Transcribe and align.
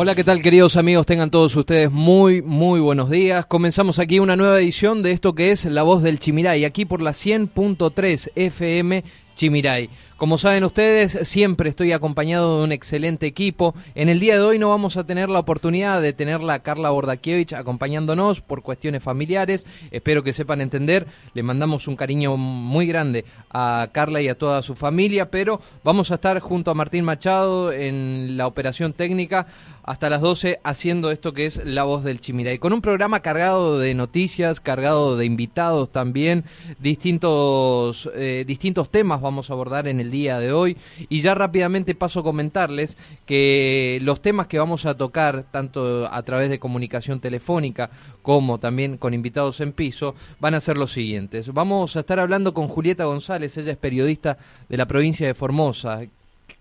Hola, 0.00 0.14
¿qué 0.14 0.22
tal 0.22 0.40
queridos 0.42 0.76
amigos? 0.76 1.06
Tengan 1.06 1.28
todos 1.28 1.56
ustedes 1.56 1.90
muy, 1.90 2.40
muy 2.40 2.78
buenos 2.78 3.10
días. 3.10 3.46
Comenzamos 3.46 3.98
aquí 3.98 4.20
una 4.20 4.36
nueva 4.36 4.60
edición 4.60 5.02
de 5.02 5.10
esto 5.10 5.34
que 5.34 5.50
es 5.50 5.64
La 5.64 5.82
Voz 5.82 6.04
del 6.04 6.20
Chimiray, 6.20 6.64
aquí 6.64 6.84
por 6.84 7.02
la 7.02 7.10
100.3 7.10 8.30
FM 8.36 9.02
Chimiray. 9.34 9.90
Como 10.18 10.36
saben 10.36 10.64
ustedes, 10.64 11.16
siempre 11.28 11.70
estoy 11.70 11.92
acompañado 11.92 12.58
de 12.58 12.64
un 12.64 12.72
excelente 12.72 13.24
equipo. 13.24 13.76
En 13.94 14.08
el 14.08 14.18
día 14.18 14.34
de 14.34 14.40
hoy 14.40 14.58
no 14.58 14.68
vamos 14.68 14.96
a 14.96 15.04
tener 15.04 15.30
la 15.30 15.38
oportunidad 15.38 16.02
de 16.02 16.12
tenerla 16.12 16.54
a 16.54 16.58
Carla 16.64 16.90
Bordakiewicz 16.90 17.52
acompañándonos 17.52 18.40
por 18.40 18.62
cuestiones 18.62 19.00
familiares. 19.00 19.64
Espero 19.92 20.24
que 20.24 20.32
sepan 20.32 20.60
entender. 20.60 21.06
Le 21.34 21.44
mandamos 21.44 21.86
un 21.86 21.94
cariño 21.94 22.36
muy 22.36 22.88
grande 22.88 23.26
a 23.52 23.90
Carla 23.92 24.20
y 24.20 24.26
a 24.26 24.36
toda 24.36 24.60
su 24.62 24.74
familia, 24.74 25.30
pero 25.30 25.60
vamos 25.84 26.10
a 26.10 26.16
estar 26.16 26.40
junto 26.40 26.72
a 26.72 26.74
Martín 26.74 27.04
Machado 27.04 27.70
en 27.70 28.36
la 28.36 28.48
operación 28.48 28.94
técnica 28.94 29.46
hasta 29.84 30.10
las 30.10 30.20
12 30.20 30.60
haciendo 30.64 31.10
esto 31.10 31.32
que 31.32 31.46
es 31.46 31.64
La 31.64 31.84
Voz 31.84 32.04
del 32.04 32.20
Chimiray. 32.20 32.58
Con 32.58 32.74
un 32.74 32.82
programa 32.82 33.20
cargado 33.20 33.78
de 33.78 33.94
noticias, 33.94 34.60
cargado 34.60 35.16
de 35.16 35.24
invitados 35.24 35.90
también, 35.90 36.44
distintos, 36.78 38.10
eh, 38.14 38.44
distintos 38.46 38.90
temas 38.90 39.22
vamos 39.22 39.48
a 39.48 39.54
abordar 39.54 39.88
en 39.88 40.00
el 40.00 40.07
día 40.10 40.38
de 40.38 40.52
hoy. 40.52 40.76
Y 41.08 41.20
ya 41.20 41.34
rápidamente 41.34 41.94
paso 41.94 42.20
a 42.20 42.24
comentarles 42.24 42.96
que 43.26 43.98
los 44.02 44.22
temas 44.22 44.46
que 44.46 44.58
vamos 44.58 44.86
a 44.86 44.96
tocar, 44.96 45.46
tanto 45.50 46.08
a 46.10 46.22
través 46.22 46.50
de 46.50 46.58
comunicación 46.58 47.20
telefónica 47.20 47.90
como 48.22 48.58
también 48.58 48.98
con 48.98 49.14
invitados 49.14 49.60
en 49.60 49.72
piso, 49.72 50.14
van 50.40 50.54
a 50.54 50.60
ser 50.60 50.78
los 50.78 50.92
siguientes. 50.92 51.52
Vamos 51.52 51.96
a 51.96 52.00
estar 52.00 52.20
hablando 52.20 52.54
con 52.54 52.68
Julieta 52.68 53.04
González, 53.04 53.56
ella 53.56 53.72
es 53.72 53.78
periodista 53.78 54.38
de 54.68 54.76
la 54.76 54.86
provincia 54.86 55.26
de 55.26 55.34
Formosa, 55.34 56.00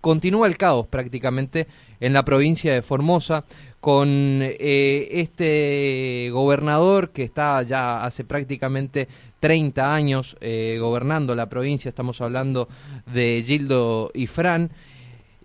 continúa 0.02 0.48
el 0.48 0.58
caos 0.58 0.88
prácticamente 0.88 1.68
en 2.00 2.14
la 2.14 2.24
provincia 2.24 2.74
de 2.74 2.82
Formosa 2.82 3.46
con 3.80 4.40
eh, 4.42 5.08
este 5.12 6.30
gobernador 6.32 7.10
que 7.12 7.24
está 7.24 7.62
ya 7.64 8.04
hace 8.04 8.24
prácticamente 8.24 9.08
30 9.40 9.94
años 9.94 10.36
eh, 10.42 10.78
gobernando 10.80 11.36
la 11.36 11.50
provincia, 11.50 11.90
estamos 11.90 12.22
hablando 12.22 12.68
de 13.14 13.44
Gildo 13.46 14.12
Ifrán, 14.14 14.72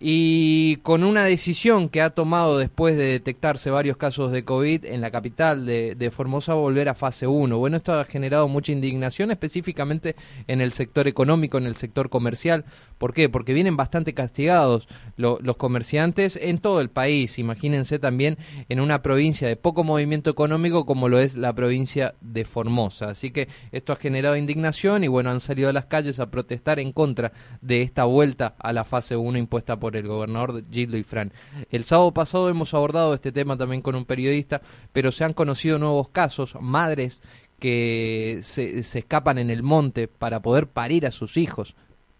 y 0.04 0.78
con 0.82 1.04
una 1.04 1.22
decisión 1.22 1.88
que 1.88 2.02
ha 2.02 2.10
tomado 2.10 2.58
después 2.58 2.96
de 2.96 3.04
detectarse 3.04 3.70
varios 3.70 3.96
casos 3.96 4.32
de 4.32 4.44
COVID 4.44 4.84
en 4.84 5.00
la 5.00 5.12
capital 5.12 5.64
de, 5.64 6.10
Formosa 6.12 6.54
volver 6.54 6.88
a 6.88 6.94
fase 6.94 7.28
1. 7.28 7.56
Bueno, 7.56 7.76
esto 7.76 7.92
ha 7.92 8.04
generado 8.04 8.48
mucha 8.48 8.72
indignación 8.72 9.30
específicamente 9.30 10.16
en 10.48 10.60
el 10.60 10.72
sector 10.72 11.06
económico, 11.06 11.56
en 11.56 11.66
el 11.66 11.76
sector 11.76 12.10
comercial. 12.10 12.64
¿Por 12.98 13.14
qué? 13.14 13.28
Porque 13.28 13.54
vienen 13.54 13.76
bastante 13.76 14.12
castigados 14.12 14.88
lo, 15.16 15.38
los 15.40 15.56
comerciantes 15.56 16.36
en 16.36 16.58
todo 16.58 16.80
el 16.80 16.90
país. 16.90 17.38
Imagínense 17.38 18.00
también 18.00 18.38
en 18.68 18.80
una 18.80 19.02
provincia 19.02 19.46
de 19.46 19.54
poco 19.54 19.84
movimiento 19.84 20.30
económico 20.30 20.84
como 20.84 21.08
lo 21.08 21.20
es 21.20 21.36
la 21.36 21.52
provincia 21.54 22.16
de 22.20 22.44
Formosa. 22.44 23.10
Así 23.10 23.30
que 23.30 23.46
esto 23.70 23.92
ha 23.92 23.96
generado 23.96 24.36
indignación 24.36 25.04
y 25.04 25.08
bueno, 25.08 25.30
han 25.30 25.40
salido 25.40 25.68
a 25.68 25.72
las 25.72 25.86
calles 25.86 26.18
a 26.18 26.30
protestar 26.30 26.80
en 26.80 26.90
contra 26.92 27.32
de 27.60 27.82
esta 27.82 28.04
vuelta 28.04 28.56
a 28.58 28.72
la 28.72 28.82
fase 28.82 29.16
1 29.16 29.38
impuesta 29.38 29.78
por 29.78 29.91
el 29.96 30.06
gobernador 30.06 30.62
Gildo 30.70 30.96
Ifrán. 30.96 31.32
El 31.70 31.84
sábado 31.84 32.12
pasado 32.12 32.48
hemos 32.48 32.74
abordado 32.74 33.14
este 33.14 33.32
tema 33.32 33.56
también 33.56 33.82
con 33.82 33.94
un 33.94 34.04
periodista, 34.04 34.62
pero 34.92 35.12
se 35.12 35.24
han 35.24 35.32
conocido 35.32 35.78
nuevos 35.78 36.08
casos, 36.08 36.56
madres 36.60 37.22
que 37.58 38.40
se, 38.42 38.82
se 38.82 39.00
escapan 39.00 39.38
en 39.38 39.50
el 39.50 39.62
monte 39.62 40.08
para 40.08 40.40
poder 40.40 40.66
parir 40.66 41.06
a 41.06 41.10
sus 41.10 41.36
hijos. 41.36 41.74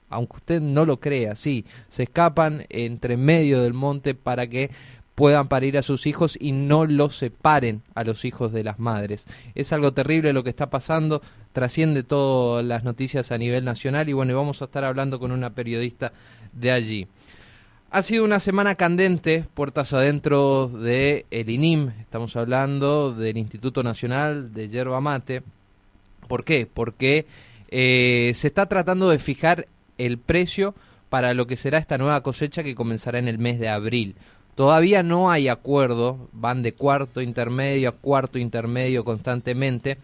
Aunque 0.09 0.37
usted 0.37 0.61
no 0.61 0.85
lo 0.85 1.01
crea, 1.01 1.35
sí, 1.35 1.65
se 1.89 2.05
escapan 2.05 2.67
entre 2.69 3.17
medio 3.17 3.63
del 3.63 3.73
monte 3.73 4.15
para 4.15 4.47
que 4.47 4.71
puedan 5.15 5.49
parir 5.49 5.77
a 5.77 5.83
sus 5.83 6.07
hijos 6.07 6.37
y 6.41 6.53
no 6.53 6.87
los 6.87 7.17
separen 7.17 7.83
a 7.95 8.05
los 8.05 8.25
hijos 8.25 8.53
de 8.53 8.65
las 8.65 8.79
madres. 8.79 9.27
Es 9.55 9.73
algo 9.73 9.93
terrible 9.93 10.33
lo 10.33 10.43
que 10.43 10.51
está 10.51 10.71
pasando, 10.71 11.21
trasciende 11.53 12.03
todas 12.03 12.65
las 12.65 12.85
noticias 12.85 13.31
a 13.33 13.39
nivel 13.39 13.65
nacional 13.65 14.09
y 14.09 14.15
bueno, 14.15 14.37
vamos 14.37 14.63
a 14.63 14.67
estar 14.67 14.85
hablando 14.85 15.21
con 15.21 15.33
una 15.33 15.55
periodista 15.55 16.13
de 16.53 16.73
allí. 16.73 17.07
Ha 17.95 18.01
sido 18.01 18.25
una 18.25 18.41
semana 18.41 18.75
candente, 18.75 19.45
puertas 19.53 19.93
adentro 19.93 20.69
de 20.69 21.27
el 21.31 21.51
INIM, 21.51 21.91
estamos 22.01 22.37
hablando 22.37 23.13
del 23.13 23.37
Instituto 23.37 23.83
Nacional 23.83 24.55
de 24.55 24.71
Yerba 24.71 25.03
Mate. 25.03 25.43
¿Por 26.27 26.43
qué? 26.43 26.67
Porque 26.73 27.27
eh, 27.69 28.33
se 28.35 28.47
está 28.47 28.65
tratando 28.65 29.11
de 29.11 29.19
fijar 29.19 29.69
el 29.99 30.17
precio 30.17 30.75
para 31.11 31.35
lo 31.35 31.47
que 31.47 31.57
será 31.57 31.77
esta 31.77 31.99
nueva 31.99 32.23
cosecha 32.23 32.63
que 32.63 32.75
comenzará 32.75 33.19
en 33.19 33.29
el 33.29 33.39
mes 33.39 33.61
de 33.61 33.69
abril. 33.69 34.15
Todavía 34.55 35.03
no 35.03 35.31
hay 35.31 35.49
acuerdo, 35.49 36.31
van 36.33 36.63
de 36.63 36.73
cuarto 36.73 37.21
intermedio 37.21 37.91
a 37.91 37.93
cuarto 37.93 38.39
intermedio 38.39 39.05
constantemente, 39.05 39.99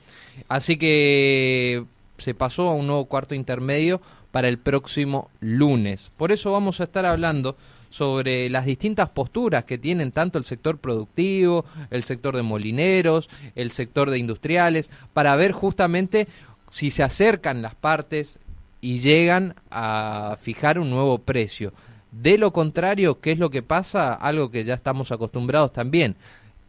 así 0.50 0.76
que 0.76 1.86
se 2.18 2.34
pasó 2.34 2.68
a 2.68 2.74
un 2.74 2.86
nuevo 2.86 3.06
cuarto 3.06 3.34
intermedio 3.34 4.02
para 4.30 4.48
el 4.48 4.58
próximo 4.58 5.30
lunes. 5.40 6.10
Por 6.18 6.32
eso 6.32 6.52
vamos 6.52 6.80
a 6.80 6.84
estar 6.84 7.06
hablando 7.06 7.56
sobre 7.90 8.50
las 8.50 8.66
distintas 8.66 9.08
posturas 9.10 9.64
que 9.64 9.78
tienen 9.78 10.12
tanto 10.12 10.38
el 10.38 10.44
sector 10.44 10.78
productivo, 10.78 11.64
el 11.90 12.04
sector 12.04 12.36
de 12.36 12.42
molineros, 12.42 13.28
el 13.54 13.70
sector 13.70 14.10
de 14.10 14.18
industriales, 14.18 14.90
para 15.12 15.36
ver 15.36 15.52
justamente 15.52 16.28
si 16.68 16.90
se 16.90 17.02
acercan 17.02 17.62
las 17.62 17.74
partes 17.74 18.38
y 18.80 19.00
llegan 19.00 19.54
a 19.70 20.36
fijar 20.40 20.78
un 20.78 20.90
nuevo 20.90 21.18
precio. 21.18 21.72
De 22.12 22.38
lo 22.38 22.52
contrario, 22.52 23.20
¿qué 23.20 23.32
es 23.32 23.38
lo 23.38 23.50
que 23.50 23.62
pasa? 23.62 24.14
Algo 24.14 24.50
que 24.50 24.64
ya 24.64 24.74
estamos 24.74 25.12
acostumbrados 25.12 25.72
también. 25.72 26.16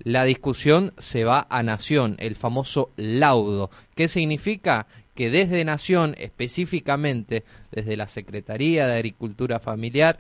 La 0.04 0.24
discusión 0.24 0.94
se 0.98 1.24
va 1.24 1.48
a 1.50 1.62
Nación, 1.64 2.16
el 2.20 2.36
famoso 2.36 2.92
laudo. 2.96 3.70
¿Qué 3.96 4.08
significa? 4.08 4.88
Que 5.14 5.30
desde 5.30 5.66
Nación, 5.66 6.16
específicamente 6.18 7.44
desde 7.72 7.98
la 7.98 8.08
Secretaría 8.08 8.88
de 8.88 8.94
Agricultura 8.94 9.60
Familiar, 9.60 10.18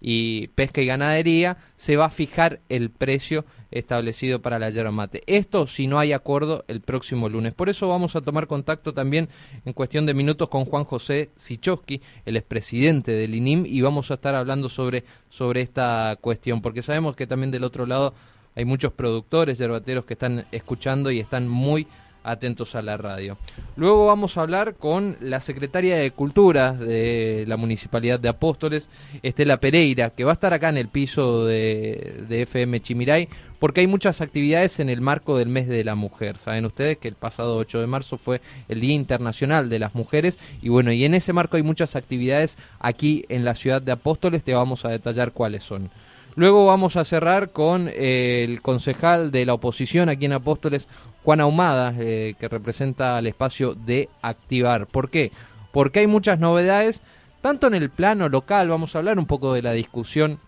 y 0.00 0.48
Pesca 0.48 0.80
y 0.80 0.86
Ganadería, 0.86 1.56
se 1.76 1.96
va 1.96 2.06
a 2.06 2.10
fijar 2.10 2.60
el 2.68 2.90
precio 2.90 3.44
establecido 3.70 4.40
para 4.40 4.58
la 4.58 4.70
yerba 4.70 4.90
mate. 4.90 5.22
Esto 5.26 5.66
si 5.66 5.86
no 5.86 5.98
hay 5.98 6.12
acuerdo 6.12 6.64
el 6.68 6.80
próximo 6.80 7.28
lunes. 7.28 7.54
Por 7.54 7.68
eso 7.68 7.88
vamos 7.88 8.16
a 8.16 8.20
tomar 8.20 8.46
contacto 8.46 8.94
también 8.94 9.28
en 9.64 9.72
cuestión 9.72 10.06
de 10.06 10.14
minutos 10.14 10.48
con 10.48 10.64
Juan 10.64 10.84
José 10.84 11.30
Sichowski, 11.36 12.00
el 12.24 12.36
expresidente 12.36 13.12
del 13.12 13.34
INIM, 13.34 13.64
y 13.66 13.80
vamos 13.80 14.10
a 14.10 14.14
estar 14.14 14.34
hablando 14.34 14.68
sobre, 14.68 15.04
sobre 15.28 15.60
esta 15.62 16.16
cuestión, 16.20 16.62
porque 16.62 16.82
sabemos 16.82 17.16
que 17.16 17.26
también 17.26 17.50
del 17.50 17.64
otro 17.64 17.86
lado 17.86 18.14
hay 18.54 18.64
muchos 18.64 18.92
productores 18.92 19.58
yerbateros 19.58 20.04
que 20.04 20.14
están 20.14 20.44
escuchando 20.50 21.10
y 21.10 21.20
están 21.20 21.46
muy 21.46 21.86
atentos 22.30 22.74
a 22.74 22.82
la 22.82 22.96
radio. 22.96 23.36
Luego 23.76 24.06
vamos 24.06 24.36
a 24.36 24.42
hablar 24.42 24.74
con 24.74 25.16
la 25.20 25.40
secretaria 25.40 25.96
de 25.96 26.10
Cultura 26.10 26.72
de 26.72 27.44
la 27.46 27.56
Municipalidad 27.56 28.20
de 28.20 28.28
Apóstoles, 28.28 28.90
Estela 29.22 29.58
Pereira, 29.58 30.10
que 30.10 30.24
va 30.24 30.32
a 30.32 30.34
estar 30.34 30.52
acá 30.52 30.68
en 30.68 30.76
el 30.76 30.88
piso 30.88 31.46
de, 31.46 32.26
FM 32.28 32.80
Chimiray, 32.80 33.28
porque 33.58 33.80
hay 33.80 33.86
muchas 33.86 34.20
actividades 34.20 34.78
en 34.80 34.88
el 34.88 35.00
marco 35.00 35.38
del 35.38 35.48
mes 35.48 35.68
de 35.68 35.84
la 35.84 35.94
mujer. 35.94 36.38
Saben 36.38 36.66
ustedes 36.66 36.98
que 36.98 37.08
el 37.08 37.14
pasado 37.14 37.56
8 37.56 37.80
de 37.80 37.86
marzo 37.86 38.18
fue 38.18 38.40
el 38.68 38.80
Día 38.80 38.94
Internacional 38.94 39.68
de 39.68 39.78
las 39.78 39.94
Mujeres 39.94 40.38
y 40.62 40.68
bueno, 40.68 40.92
y 40.92 41.04
en 41.04 41.14
ese 41.14 41.32
marco 41.32 41.56
hay 41.56 41.62
muchas 41.62 41.96
actividades 41.96 42.58
aquí 42.78 43.24
en 43.28 43.44
la 43.44 43.54
ciudad 43.54 43.82
de 43.82 43.92
Apóstoles, 43.92 44.44
te 44.44 44.54
vamos 44.54 44.84
a 44.84 44.90
detallar 44.90 45.32
cuáles 45.32 45.64
son. 45.64 45.90
Luego 46.38 46.66
vamos 46.66 46.94
a 46.94 47.04
cerrar 47.04 47.50
con 47.50 47.90
el 47.96 48.62
concejal 48.62 49.32
de 49.32 49.44
la 49.44 49.54
oposición 49.54 50.08
aquí 50.08 50.26
en 50.26 50.34
Apóstoles, 50.34 50.86
Juan 51.28 51.42
Ahumada, 51.42 51.94
eh, 51.98 52.36
que 52.40 52.48
representa 52.48 53.18
el 53.18 53.26
espacio 53.26 53.74
de 53.74 54.08
Activar. 54.22 54.86
¿Por 54.86 55.10
qué? 55.10 55.30
Porque 55.72 55.98
hay 55.98 56.06
muchas 56.06 56.38
novedades, 56.38 57.02
tanto 57.42 57.66
en 57.66 57.74
el 57.74 57.90
plano 57.90 58.30
local, 58.30 58.70
vamos 58.70 58.94
a 58.94 59.00
hablar 59.00 59.18
un 59.18 59.26
poco 59.26 59.52
de 59.52 59.60
la 59.60 59.72
discusión 59.74 60.38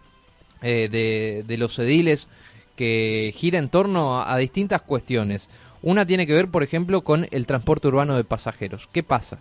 eh, 0.63 1.45
de, 1.47 1.57
los 1.59 1.79
ediles 1.79 2.29
que 2.77 3.35
gira 3.37 3.59
en 3.59 3.69
torno 3.69 4.23
a, 4.23 4.33
a 4.33 4.39
distintas 4.39 4.81
cuestiones. 4.81 5.51
Una 5.83 6.07
tiene 6.07 6.27
que 6.27 6.33
ver, 6.33 6.49
por 6.49 6.63
ejemplo, 6.63 7.03
con 7.03 7.29
el 7.31 7.45
transporte 7.45 7.89
urbano 7.89 8.17
de 8.17 8.25
pasajeros. 8.25 8.89
¿Qué 8.91 9.03
pasa? 9.03 9.37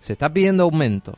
Se 0.00 0.14
está 0.14 0.32
pidiendo 0.32 0.64
aumento 0.64 1.16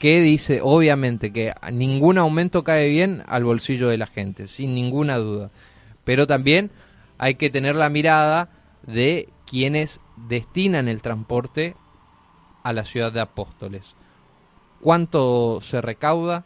que 0.00 0.20
dice 0.20 0.58
obviamente 0.60 1.32
que 1.32 1.52
ningún 1.72 2.18
aumento 2.18 2.64
cae 2.64 2.88
bien 2.88 3.22
al 3.28 3.44
bolsillo 3.44 3.88
de 3.88 3.98
la 3.98 4.08
gente, 4.08 4.48
sin 4.48 4.74
ninguna 4.74 5.18
duda. 5.18 5.50
Pero 6.04 6.26
también 6.26 6.72
hay 7.24 7.36
que 7.36 7.48
tener 7.48 7.74
la 7.74 7.88
mirada 7.88 8.50
de 8.86 9.30
quienes 9.46 10.02
destinan 10.28 10.88
el 10.88 11.00
transporte 11.00 11.74
a 12.62 12.74
la 12.74 12.84
ciudad 12.84 13.12
de 13.12 13.20
Apóstoles. 13.22 13.94
¿Cuánto 14.82 15.60
se 15.62 15.80
recauda? 15.80 16.44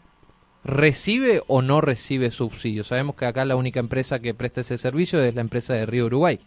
¿Recibe 0.62 1.42
o 1.48 1.62
no 1.62 1.80
recibe 1.80 2.30
subsidios? 2.30 2.86
Sabemos 2.86 3.16
que 3.16 3.26
acá 3.26 3.44
la 3.44 3.56
única 3.56 3.80
empresa 3.80 4.20
que 4.20 4.34
presta 4.34 4.60
ese 4.60 4.78
servicio 4.78 5.20
es 5.20 5.34
la 5.34 5.40
empresa 5.40 5.74
de 5.74 5.84
Río 5.84 6.06
Uruguay. 6.06 6.38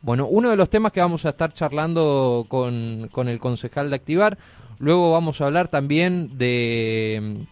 Bueno, 0.00 0.26
uno 0.26 0.50
de 0.50 0.56
los 0.56 0.68
temas 0.68 0.90
que 0.90 0.98
vamos 0.98 1.24
a 1.24 1.28
estar 1.28 1.52
charlando 1.52 2.46
con, 2.48 3.08
con 3.12 3.28
el 3.28 3.38
concejal 3.38 3.90
de 3.90 3.94
Activar 3.94 4.38
Luego 4.80 5.12
vamos 5.12 5.40
a 5.40 5.46
hablar 5.46 5.68
también 5.68 6.36
de, 6.36 7.46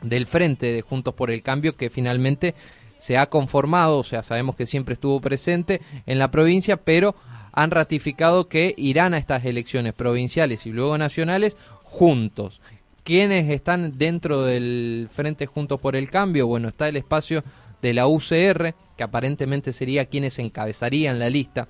del 0.00 0.28
frente 0.28 0.66
de 0.66 0.82
Juntos 0.82 1.14
por 1.14 1.32
el 1.32 1.42
Cambio 1.42 1.76
que 1.76 1.90
finalmente 1.90 2.54
se 2.96 3.16
ha 3.16 3.26
conformado, 3.26 3.98
o 3.98 4.04
sea, 4.04 4.22
sabemos 4.22 4.56
que 4.56 4.66
siempre 4.66 4.94
estuvo 4.94 5.20
presente 5.20 5.80
en 6.06 6.18
la 6.18 6.30
provincia, 6.30 6.76
pero 6.76 7.14
han 7.52 7.70
ratificado 7.70 8.48
que 8.48 8.74
irán 8.76 9.14
a 9.14 9.18
estas 9.18 9.44
elecciones 9.44 9.94
provinciales 9.94 10.66
y 10.66 10.72
luego 10.72 10.98
nacionales 10.98 11.56
juntos. 11.82 12.60
¿Quiénes 13.02 13.48
están 13.50 13.96
dentro 13.98 14.42
del 14.42 15.08
Frente 15.12 15.46
Juntos 15.46 15.80
por 15.80 15.96
el 15.96 16.10
Cambio? 16.10 16.46
Bueno, 16.46 16.68
está 16.68 16.88
el 16.88 16.96
espacio 16.96 17.44
de 17.80 17.94
la 17.94 18.08
UCR, 18.08 18.74
que 18.96 19.04
aparentemente 19.04 19.72
sería 19.72 20.06
quienes 20.06 20.38
encabezarían 20.38 21.18
la 21.18 21.30
lista. 21.30 21.68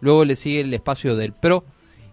Luego 0.00 0.24
le 0.24 0.34
sigue 0.34 0.60
el 0.60 0.72
espacio 0.72 1.14
del 1.14 1.32
PRO 1.32 1.64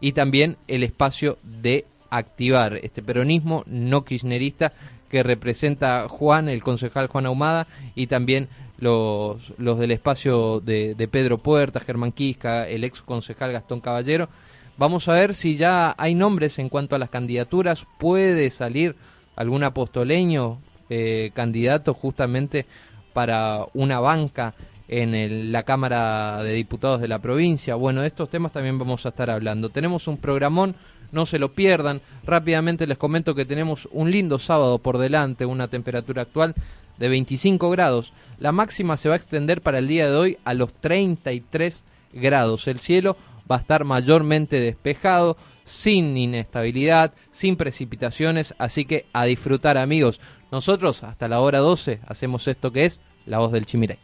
y 0.02 0.12
también 0.12 0.58
el 0.68 0.84
espacio 0.84 1.38
de 1.42 1.86
activar 2.10 2.76
este 2.84 3.02
peronismo 3.02 3.64
no 3.66 4.04
kirchnerista 4.04 4.74
que 5.10 5.24
representa 5.24 6.08
Juan, 6.10 6.50
el 6.50 6.64
concejal 6.64 7.08
Juan 7.08 7.26
Ahumada, 7.26 7.68
y 7.96 8.08
también 8.08 8.48
los, 8.78 9.54
los 9.58 9.80
del 9.80 9.92
espacio 9.92 10.60
de, 10.60 10.96
de 10.96 11.08
Pedro 11.08 11.38
Puerta, 11.38 11.80
Germán 11.80 12.12
Quisca, 12.12 12.68
el 12.68 12.84
ex 12.84 13.02
concejal 13.02 13.52
Gastón 13.52 13.82
Caballero. 13.82 14.30
Vamos 14.78 15.08
a 15.08 15.14
ver 15.14 15.36
si 15.36 15.56
ya 15.56 15.96
hay 15.98 16.16
nombres 16.16 16.60
en 16.60 16.68
cuanto 16.68 16.96
a 16.96 17.00
las 17.00 17.10
candidaturas. 17.10 17.86
¿Puede 17.98 18.52
salir 18.52 18.96
algún 19.38 19.64
apostoleño 19.64 20.60
eh, 20.90 21.32
candidato 21.34 21.94
justamente 21.94 22.66
para 23.14 23.66
una 23.74 24.02
banca 24.02 24.54
en 24.90 25.52
la 25.52 25.64
Cámara 25.64 26.44
de 26.44 26.52
Diputados 26.52 27.00
de 27.00 27.08
la 27.08 27.20
provincia? 27.20 27.76
Bueno, 27.76 28.02
de 28.02 28.08
estos 28.08 28.30
temas 28.30 28.52
también 28.52 28.78
vamos 28.78 29.06
a 29.06 29.10
estar 29.10 29.30
hablando. 29.30 29.70
Tenemos 29.70 30.10
un 30.10 30.18
programón 30.18 30.76
no 31.16 31.26
se 31.26 31.40
lo 31.40 31.54
pierdan. 31.54 32.02
Rápidamente 32.26 32.86
les 32.86 33.00
comento 33.00 33.34
que 33.34 33.46
tenemos 33.46 33.90
un 33.92 34.12
lindo 34.12 34.38
sábado 34.38 34.78
por 34.78 35.00
delante, 35.00 35.46
una 35.46 35.70
temperatura 35.70 36.24
actual 36.24 36.54
de 37.00 37.08
25 37.08 37.72
grados. 37.72 38.14
La 38.38 38.52
máxima 38.52 38.98
se 38.98 39.10
va 39.10 39.16
a 39.16 39.18
extender 39.18 39.62
para 39.62 39.80
el 39.80 39.88
día 39.88 40.10
de 40.10 40.16
hoy 40.16 40.38
a 40.44 40.54
los 40.54 40.74
33 40.74 41.86
grados. 42.14 42.68
El 42.68 42.80
cielo 42.80 43.18
va 43.50 43.56
a 43.56 43.60
estar 43.60 43.86
mayormente 43.86 44.60
despejado, 44.60 45.38
sin 45.64 46.16
inestabilidad, 46.18 47.14
sin 47.32 47.56
precipitaciones, 47.56 48.54
así 48.58 48.86
que 48.86 49.06
a 49.14 49.26
disfrutar 49.26 49.78
amigos. 49.78 50.20
Nosotros 50.52 51.04
hasta 51.04 51.28
la 51.28 51.40
hora 51.40 51.60
12 51.60 52.02
hacemos 52.08 52.48
esto 52.48 52.72
que 52.72 52.86
es 52.86 53.02
La 53.26 53.40
Voz 53.40 53.52
del 53.52 53.66
Chimiray. 53.66 53.98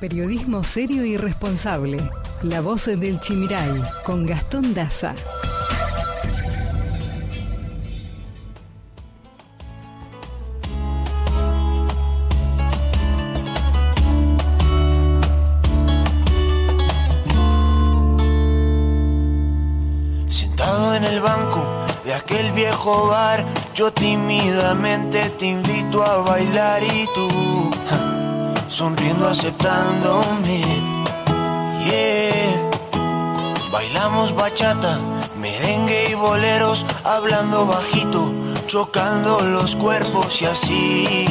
Periodismo 0.00 0.64
serio 0.64 1.04
y 1.04 1.16
responsable. 1.16 1.98
La 2.44 2.60
voz 2.60 2.84
del 2.84 3.18
Chimiray 3.20 3.82
con 4.04 4.26
Gastón 4.26 4.74
Daza. 4.74 5.14
Sentado 20.28 20.96
en 20.96 21.04
el 21.04 21.20
banco 21.20 21.64
de 22.04 22.12
aquel 22.12 22.52
viejo 22.52 23.08
bar, 23.08 23.42
yo 23.74 23.90
tímidamente 23.90 25.30
te 25.38 25.46
invito 25.46 26.02
a 26.02 26.18
bailar 26.18 26.82
y 26.82 27.06
tú, 27.14 27.70
sonriendo 28.68 29.28
aceptándome 29.28 30.93
Bailamos 33.72 34.34
bachata, 34.34 34.98
merengue 35.38 36.10
y 36.10 36.14
boleros, 36.14 36.86
hablando 37.04 37.66
bajito, 37.66 38.32
chocando 38.66 39.40
los 39.40 39.76
cuerpos 39.76 40.40
y 40.42 40.46
así, 40.46 41.26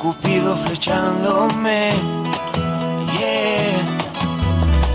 Cupido 0.00 0.56
flechándome. 0.56 1.92
Yeah. 3.18 3.78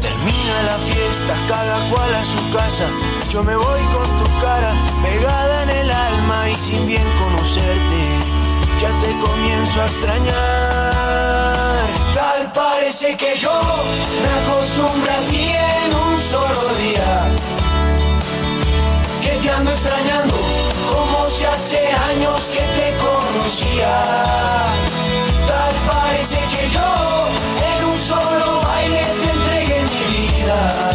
Termina 0.02 0.56
la 0.70 0.78
fiesta, 0.78 1.34
cada 1.48 1.90
cual 1.90 2.16
a 2.16 2.24
su 2.24 2.58
casa. 2.58 2.88
Yo 3.32 3.44
me 3.44 3.56
voy 3.56 3.82
con 3.96 4.08
tu 4.20 4.42
cara 4.42 4.72
pegada 5.04 5.64
en 5.64 5.70
el 5.70 5.92
alma 5.92 6.50
y 6.50 6.56
sin 6.56 6.88
bien 6.88 7.08
conocerte, 7.20 8.00
ya 8.82 8.90
te 9.02 9.12
comienzo 9.20 9.82
a 9.82 9.86
extrañar 9.86 10.63
parece 12.54 13.18
que 13.18 13.36
yo 13.38 13.52
me 14.22 14.30
acostumbro 14.42 15.12
a 15.12 15.26
ti 15.30 15.52
en 15.52 15.96
un 15.96 16.20
solo 16.20 16.62
día. 16.84 17.32
Que 19.22 19.32
te 19.42 19.50
ando 19.50 19.72
extrañando 19.72 20.36
como 20.92 21.30
si 21.30 21.46
hace 21.46 21.80
años 22.12 22.50
que 22.54 22.64
te 22.78 22.88
conocía. 22.98 23.94
Tal 25.48 25.74
parece 25.94 26.40
que 26.54 26.70
yo 26.70 26.90
en 27.76 27.86
un 27.86 27.96
solo 27.96 28.62
baile 28.62 29.04
te 29.22 29.30
entregué 29.38 29.82
mi 29.82 30.04
vida. 30.28 30.92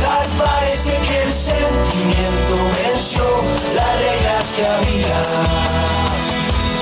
Tal 0.00 0.26
parece 0.44 0.92
que 1.06 1.22
el 1.22 1.32
sentimiento 1.32 2.54
venció 2.82 3.24
las 3.74 3.92
reglas 3.98 4.54
que 4.56 4.66
había. 4.66 5.20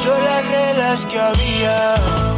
Son 0.03 0.25
las 0.25 0.47
reglas 0.49 1.07
que 1.07 1.21
había. 1.21 2.38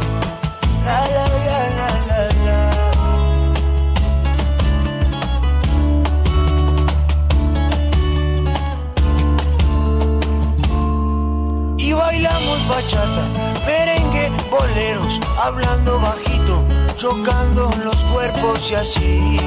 Hablando 15.41 15.99
bajito, 15.99 16.63
chocando 16.97 17.71
los 17.83 17.95
cuerpos 18.13 18.69
y 18.71 18.75
así, 18.75 19.37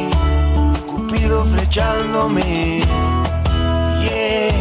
Cupido 0.86 1.44
flechándome. 1.44 2.82
Yeah, 4.02 4.52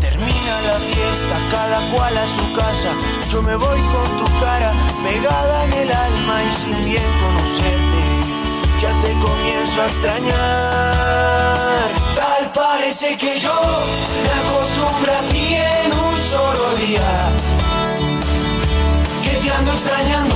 termina 0.00 0.54
la 0.66 0.78
fiesta 0.80 1.36
cada 1.50 1.80
cual 1.92 2.16
a 2.16 2.26
su 2.26 2.52
casa. 2.54 2.90
Yo 3.30 3.42
me 3.42 3.54
voy 3.56 3.80
con 3.94 4.18
tu 4.18 4.40
cara 4.40 4.72
pegada 5.04 5.64
en 5.66 5.72
el 5.74 5.92
alma 5.92 6.42
y 6.42 6.54
sin 6.54 6.84
bien 6.86 7.10
conocerte, 7.22 8.02
ya 8.80 8.92
te 9.02 9.12
comienzo 9.20 9.82
a 9.82 9.86
extrañar. 9.86 11.38
Tal 12.16 12.50
parece 12.54 13.16
que 13.16 13.38
yo 13.38 13.52
me 14.24 14.30
acostumbro 14.40 15.12
a 15.12 15.22
ti 15.30 15.54
en 15.54 15.92
un 15.92 16.16
solo 16.18 16.74
día, 16.86 17.30
extrañando 19.66 20.34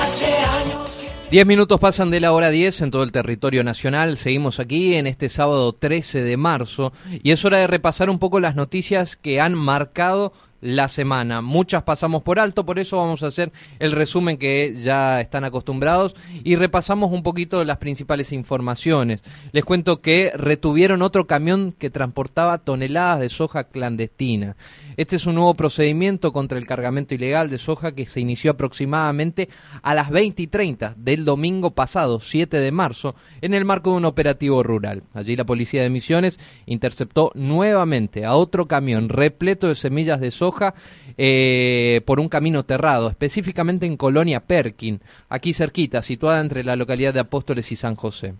hace 0.00 0.26
años. 0.26 1.06
Diez 1.30 1.44
minutos 1.44 1.80
pasan 1.80 2.10
de 2.10 2.20
la 2.20 2.32
hora 2.32 2.50
10 2.50 2.82
en 2.82 2.90
todo 2.92 3.02
el 3.02 3.10
territorio 3.10 3.64
nacional. 3.64 4.16
Seguimos 4.16 4.60
aquí 4.60 4.94
en 4.94 5.08
este 5.08 5.28
sábado 5.28 5.72
13 5.72 6.22
de 6.22 6.36
marzo 6.36 6.92
y 7.22 7.32
es 7.32 7.44
hora 7.44 7.58
de 7.58 7.66
repasar 7.66 8.10
un 8.10 8.20
poco 8.20 8.38
las 8.38 8.54
noticias 8.54 9.16
que 9.16 9.40
han 9.40 9.54
marcado 9.54 10.32
la 10.66 10.88
semana. 10.88 11.40
Muchas 11.42 11.84
pasamos 11.84 12.22
por 12.22 12.40
alto, 12.40 12.66
por 12.66 12.78
eso 12.78 12.98
vamos 12.98 13.22
a 13.22 13.28
hacer 13.28 13.52
el 13.78 13.92
resumen 13.92 14.36
que 14.36 14.74
ya 14.76 15.20
están 15.20 15.44
acostumbrados 15.44 16.16
y 16.42 16.56
repasamos 16.56 17.12
un 17.12 17.22
poquito 17.22 17.64
las 17.64 17.78
principales 17.78 18.32
informaciones. 18.32 19.22
Les 19.52 19.64
cuento 19.64 20.00
que 20.00 20.32
retuvieron 20.34 21.02
otro 21.02 21.28
camión 21.28 21.72
que 21.78 21.88
transportaba 21.88 22.58
toneladas 22.58 23.20
de 23.20 23.28
soja 23.28 23.64
clandestina. 23.64 24.56
Este 24.96 25.16
es 25.16 25.26
un 25.26 25.36
nuevo 25.36 25.54
procedimiento 25.54 26.32
contra 26.32 26.58
el 26.58 26.66
cargamento 26.66 27.14
ilegal 27.14 27.48
de 27.48 27.58
soja 27.58 27.92
que 27.92 28.06
se 28.06 28.20
inició 28.20 28.50
aproximadamente 28.50 29.48
a 29.82 29.94
las 29.94 30.10
20 30.10 30.42
y 30.42 30.46
30 30.48 30.94
del 30.96 31.24
domingo 31.24 31.70
pasado, 31.70 32.18
7 32.18 32.58
de 32.58 32.72
marzo, 32.72 33.14
en 33.40 33.54
el 33.54 33.64
marco 33.64 33.90
de 33.90 33.98
un 33.98 34.04
operativo 34.04 34.64
rural. 34.64 35.04
Allí 35.14 35.36
la 35.36 35.44
policía 35.44 35.82
de 35.82 35.90
Misiones 35.90 36.40
interceptó 36.64 37.30
nuevamente 37.34 38.24
a 38.24 38.34
otro 38.34 38.66
camión 38.66 39.08
repleto 39.08 39.68
de 39.68 39.76
semillas 39.76 40.20
de 40.20 40.32
soja 40.32 40.55
eh, 41.18 42.00
por 42.04 42.20
un 42.20 42.28
camino 42.28 42.64
terrado, 42.64 43.08
específicamente 43.08 43.86
en 43.86 43.96
Colonia 43.96 44.40
Perkin, 44.40 45.00
aquí 45.28 45.52
cerquita, 45.52 46.02
situada 46.02 46.40
entre 46.40 46.64
la 46.64 46.76
localidad 46.76 47.14
de 47.14 47.20
Apóstoles 47.20 47.72
y 47.72 47.76
San 47.76 47.96
José. 47.96 48.34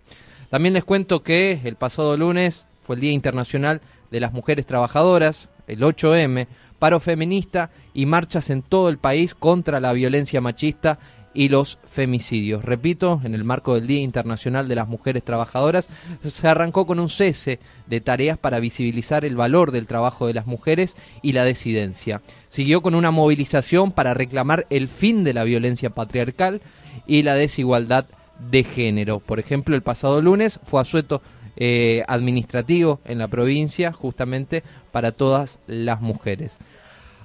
También 0.49 0.73
les 0.73 0.83
cuento 0.83 1.23
que 1.23 1.59
el 1.63 1.75
pasado 1.75 2.15
lunes 2.17 2.67
fue 2.85 2.95
el 2.95 3.01
Día 3.01 3.11
Internacional 3.11 3.81
de 4.11 4.19
las 4.19 4.33
Mujeres 4.33 4.65
Trabajadoras, 4.65 5.49
el 5.67 5.81
8M, 5.81 6.47
paro 6.79 6.99
feminista 6.99 7.69
y 7.93 8.05
marchas 8.05 8.49
en 8.49 8.61
todo 8.61 8.89
el 8.89 8.97
país 8.97 9.33
contra 9.33 9.79
la 9.79 9.93
violencia 9.93 10.41
machista 10.41 10.99
y 11.33 11.49
los 11.49 11.79
femicidios. 11.85 12.65
Repito, 12.65 13.21
en 13.23 13.35
el 13.35 13.43
marco 13.43 13.75
del 13.75 13.87
Día 13.87 14.01
Internacional 14.01 14.67
de 14.67 14.75
las 14.75 14.87
Mujeres 14.87 15.23
Trabajadoras, 15.23 15.89
se 16.25 16.47
arrancó 16.47 16.87
con 16.87 16.99
un 16.99 17.09
cese 17.09 17.59
de 17.85 18.01
tareas 18.01 18.37
para 18.37 18.59
visibilizar 18.59 19.25
el 19.25 19.35
valor 19.35 19.71
del 19.71 19.87
trabajo 19.87 20.27
de 20.27 20.33
las 20.33 20.47
mujeres 20.47 20.95
y 21.21 21.33
la 21.33 21.43
desidencia. 21.43 22.21
Siguió 22.49 22.81
con 22.81 22.95
una 22.95 23.11
movilización 23.11 23.91
para 23.91 24.13
reclamar 24.13 24.65
el 24.69 24.87
fin 24.87 25.23
de 25.23 25.33
la 25.33 25.43
violencia 25.43 25.89
patriarcal 25.89 26.61
y 27.05 27.23
la 27.23 27.35
desigualdad 27.35 28.05
de 28.51 28.63
género. 28.63 29.19
Por 29.19 29.39
ejemplo, 29.39 29.75
el 29.75 29.81
pasado 29.81 30.21
lunes 30.21 30.59
fue 30.63 30.81
asueto 30.81 31.21
eh, 31.55 32.03
administrativo 32.07 32.99
en 33.05 33.17
la 33.17 33.27
provincia 33.27 33.91
justamente 33.91 34.63
para 34.91 35.11
todas 35.11 35.59
las 35.65 36.01
mujeres. 36.01 36.57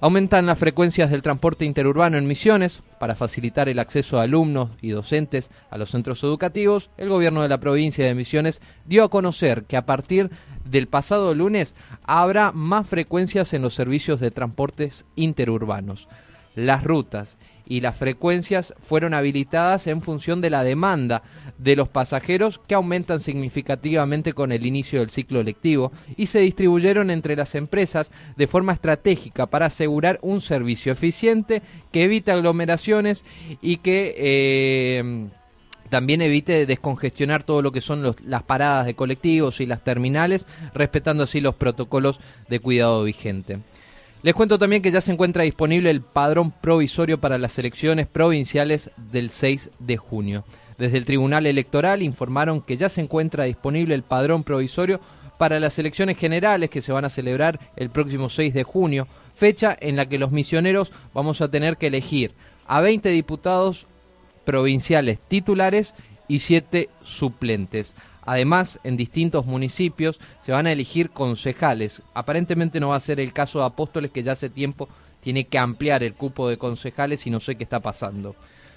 Aumentan 0.02 0.46
las 0.46 0.58
frecuencias 0.58 1.12
del 1.12 1.22
transporte 1.22 1.64
interurbano 1.64 2.18
en 2.18 2.26
Misiones 2.26 2.82
para 2.98 3.14
facilitar 3.14 3.68
el 3.68 3.78
acceso 3.78 4.18
a 4.18 4.24
alumnos 4.24 4.70
y 4.80 4.88
docentes 4.88 5.48
a 5.70 5.78
los 5.78 5.92
centros 5.92 6.24
educativos. 6.24 6.90
El 6.96 7.08
gobierno 7.08 7.40
de 7.40 7.48
la 7.48 7.60
provincia 7.60 8.04
de 8.04 8.16
Misiones 8.16 8.60
dio 8.84 9.04
a 9.04 9.08
conocer 9.08 9.62
que 9.62 9.76
a 9.76 9.86
partir 9.86 10.28
del 10.64 10.88
pasado 10.88 11.36
lunes 11.36 11.76
habrá 12.02 12.50
más 12.50 12.88
frecuencias 12.88 13.52
en 13.54 13.62
los 13.62 13.74
servicios 13.74 14.18
de 14.18 14.32
transportes 14.32 15.06
interurbanos. 15.14 16.08
Las 16.56 16.82
rutas 16.82 17.38
y 17.66 17.80
las 17.80 17.96
frecuencias 17.96 18.74
fueron 18.82 19.14
habilitadas 19.14 19.86
en 19.86 20.02
función 20.02 20.40
de 20.40 20.50
la 20.50 20.64
demanda 20.64 21.22
de 21.58 21.76
los 21.76 21.88
pasajeros 21.88 22.60
que 22.66 22.74
aumentan 22.74 23.20
significativamente 23.20 24.32
con 24.32 24.52
el 24.52 24.66
inicio 24.66 25.00
del 25.00 25.10
ciclo 25.10 25.42
lectivo 25.42 25.92
y 26.16 26.26
se 26.26 26.40
distribuyeron 26.40 27.10
entre 27.10 27.36
las 27.36 27.54
empresas 27.54 28.10
de 28.36 28.46
forma 28.46 28.72
estratégica 28.72 29.46
para 29.46 29.66
asegurar 29.66 30.18
un 30.22 30.40
servicio 30.40 30.92
eficiente 30.92 31.62
que 31.90 32.04
evite 32.04 32.32
aglomeraciones 32.32 33.24
y 33.60 33.78
que 33.78 34.14
eh, 34.16 35.28
también 35.92 36.22
evite 36.22 36.64
descongestionar 36.64 37.44
todo 37.44 37.60
lo 37.60 37.70
que 37.70 37.82
son 37.82 38.14
las 38.24 38.42
paradas 38.44 38.86
de 38.86 38.94
colectivos 38.94 39.60
y 39.60 39.66
las 39.66 39.84
terminales, 39.84 40.46
respetando 40.72 41.24
así 41.24 41.42
los 41.42 41.54
protocolos 41.54 42.18
de 42.48 42.60
cuidado 42.60 43.04
vigente. 43.04 43.58
Les 44.22 44.34
cuento 44.34 44.56
también 44.56 44.82
que 44.82 44.92
ya 44.92 45.00
se 45.00 45.10
encuentra 45.10 45.42
disponible 45.42 45.90
el 45.90 46.00
padrón 46.00 46.52
provisorio 46.52 47.18
para 47.18 47.38
las 47.38 47.58
elecciones 47.58 48.06
provinciales 48.06 48.92
del 48.96 49.30
6 49.30 49.70
de 49.80 49.96
junio. 49.96 50.44
Desde 50.78 50.98
el 50.98 51.04
Tribunal 51.04 51.44
Electoral 51.44 52.02
informaron 52.02 52.60
que 52.60 52.76
ya 52.76 52.88
se 52.88 53.00
encuentra 53.00 53.44
disponible 53.44 53.96
el 53.96 54.04
padrón 54.04 54.44
provisorio 54.44 55.00
para 55.38 55.58
las 55.58 55.76
elecciones 55.80 56.18
generales 56.18 56.70
que 56.70 56.82
se 56.82 56.92
van 56.92 57.04
a 57.04 57.10
celebrar 57.10 57.58
el 57.74 57.90
próximo 57.90 58.28
6 58.28 58.54
de 58.54 58.62
junio, 58.62 59.08
fecha 59.34 59.76
en 59.80 59.96
la 59.96 60.06
que 60.06 60.18
los 60.18 60.30
misioneros 60.30 60.92
vamos 61.12 61.40
a 61.40 61.50
tener 61.50 61.76
que 61.76 61.88
elegir 61.88 62.30
a 62.68 62.80
20 62.80 63.08
diputados 63.08 63.86
provinciales 64.44 65.18
titulares 65.26 65.96
y 66.28 66.38
7 66.38 66.88
suplentes. 67.02 67.96
Además, 68.24 68.78
en 68.84 68.96
distintos 68.96 69.46
municipios 69.46 70.20
se 70.40 70.52
van 70.52 70.66
a 70.66 70.72
elegir 70.72 71.10
concejales. 71.10 72.02
Aparentemente 72.14 72.80
no 72.80 72.90
va 72.90 72.96
a 72.96 73.00
ser 73.00 73.20
el 73.20 73.32
caso 73.32 73.58
de 73.58 73.66
Apóstoles, 73.66 74.10
que 74.10 74.22
ya 74.22 74.32
hace 74.32 74.48
tiempo 74.48 74.88
tiene 75.20 75.44
que 75.44 75.58
ampliar 75.58 76.02
el 76.02 76.14
cupo 76.14 76.48
de 76.48 76.56
concejales 76.56 77.26
y 77.26 77.30
no 77.30 77.40
sé 77.40 77.56
qué 77.56 77.64
está 77.64 77.80
pasando. 77.80 78.34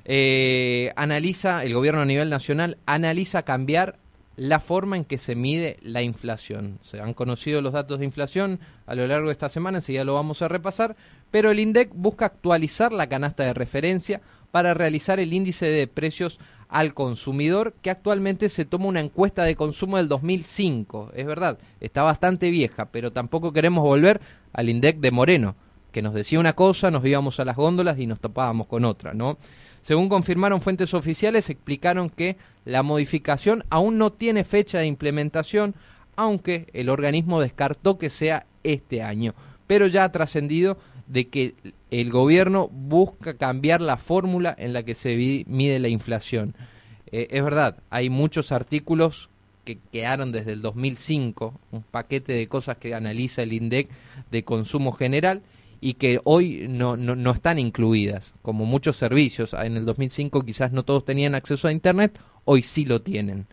eh, 0.05 0.91
analiza, 0.95 1.63
el 1.63 1.73
gobierno 1.73 2.01
a 2.01 2.05
nivel 2.05 2.29
nacional 2.29 2.77
analiza 2.85 3.43
cambiar 3.43 3.99
la 4.39 4.61
forma 4.61 4.95
en 4.95 5.03
que 5.03 5.17
se 5.17 5.35
mide 5.35 5.77
la 5.81 6.01
inflación. 6.01 6.79
Se 6.81 7.01
han 7.01 7.13
conocido 7.13 7.61
los 7.61 7.73
datos 7.73 7.99
de 7.99 8.05
inflación 8.05 8.61
a 8.85 8.95
lo 8.95 9.05
largo 9.05 9.27
de 9.27 9.33
esta 9.33 9.49
semana, 9.49 9.79
enseguida 9.79 10.05
lo 10.05 10.13
vamos 10.13 10.41
a 10.41 10.47
repasar, 10.47 10.95
pero 11.29 11.51
el 11.51 11.59
INDEC 11.59 11.91
busca 11.93 12.25
actualizar 12.25 12.93
la 12.93 13.07
canasta 13.07 13.43
de 13.43 13.53
referencia 13.53 14.21
para 14.51 14.73
realizar 14.73 15.19
el 15.19 15.33
índice 15.33 15.65
de 15.65 15.87
precios 15.87 16.39
al 16.69 16.93
consumidor, 16.93 17.73
que 17.81 17.89
actualmente 17.89 18.49
se 18.49 18.65
toma 18.65 18.85
una 18.85 18.99
encuesta 18.99 19.43
de 19.43 19.55
consumo 19.55 19.97
del 19.97 20.07
2005. 20.07 21.11
Es 21.15 21.25
verdad, 21.25 21.57
está 21.79 22.03
bastante 22.03 22.51
vieja, 22.51 22.85
pero 22.85 23.11
tampoco 23.11 23.53
queremos 23.53 23.83
volver 23.83 24.21
al 24.53 24.69
INDEC 24.69 24.99
de 24.99 25.11
Moreno, 25.11 25.55
que 25.91 26.01
nos 26.01 26.13
decía 26.13 26.39
una 26.39 26.53
cosa, 26.53 26.91
nos 26.91 27.05
íbamos 27.05 27.39
a 27.39 27.45
las 27.45 27.55
góndolas 27.55 27.97
y 27.97 28.05
nos 28.05 28.19
topábamos 28.19 28.67
con 28.67 28.85
otra, 28.85 29.13
¿no? 29.13 29.37
Según 29.81 30.09
confirmaron 30.09 30.61
fuentes 30.61 30.93
oficiales, 30.93 31.49
explicaron 31.49 32.09
que 32.09 32.37
la 32.65 32.83
modificación 32.83 33.63
aún 33.69 33.97
no 33.97 34.11
tiene 34.11 34.43
fecha 34.43 34.77
de 34.79 34.85
implementación, 34.85 35.73
aunque 36.15 36.67
el 36.73 36.89
organismo 36.89 37.41
descartó 37.41 37.97
que 37.97 38.09
sea 38.09 38.45
este 38.63 39.01
año, 39.01 39.33
pero 39.67 39.87
ya 39.87 40.03
ha 40.03 40.11
trascendido 40.11 40.77
de 41.09 41.27
que 41.27 41.55
el 41.91 42.11
gobierno 42.11 42.69
busca 42.69 43.33
cambiar 43.33 43.81
la 43.81 43.97
fórmula 43.97 44.55
en 44.57 44.73
la 44.73 44.83
que 44.83 44.95
se 44.95 45.43
mide 45.47 45.79
la 45.79 45.89
inflación. 45.89 46.55
Eh, 47.11 47.27
es 47.31 47.43
verdad, 47.43 47.77
hay 47.89 48.09
muchos 48.09 48.51
artículos 48.51 49.29
que 49.65 49.79
quedaron 49.91 50.31
desde 50.31 50.53
el 50.53 50.61
2005, 50.61 51.59
un 51.71 51.83
paquete 51.83 52.33
de 52.33 52.47
cosas 52.47 52.77
que 52.77 52.93
analiza 52.93 53.41
el 53.41 53.53
INDEC 53.53 53.89
de 54.31 54.43
consumo 54.43 54.91
general 54.91 55.41
y 55.81 55.95
que 55.95 56.21
hoy 56.25 56.67
no, 56.69 56.95
no, 56.95 57.15
no, 57.15 57.31
están 57.31 57.57
incluidas, 57.57 58.35
como 58.43 58.65
muchos 58.65 58.95
servicios. 58.95 59.53
En 59.53 59.77
el 59.77 59.85
2005 59.85 60.41
quizás 60.43 60.71
no 60.71 60.83
todos 60.83 61.05
tenían 61.05 61.33
acceso 61.33 61.67
a 61.67 61.71
Internet, 61.71 62.19
hoy 62.45 62.61
sí 62.61 62.85
lo 62.85 63.01
tienen. 63.01 63.47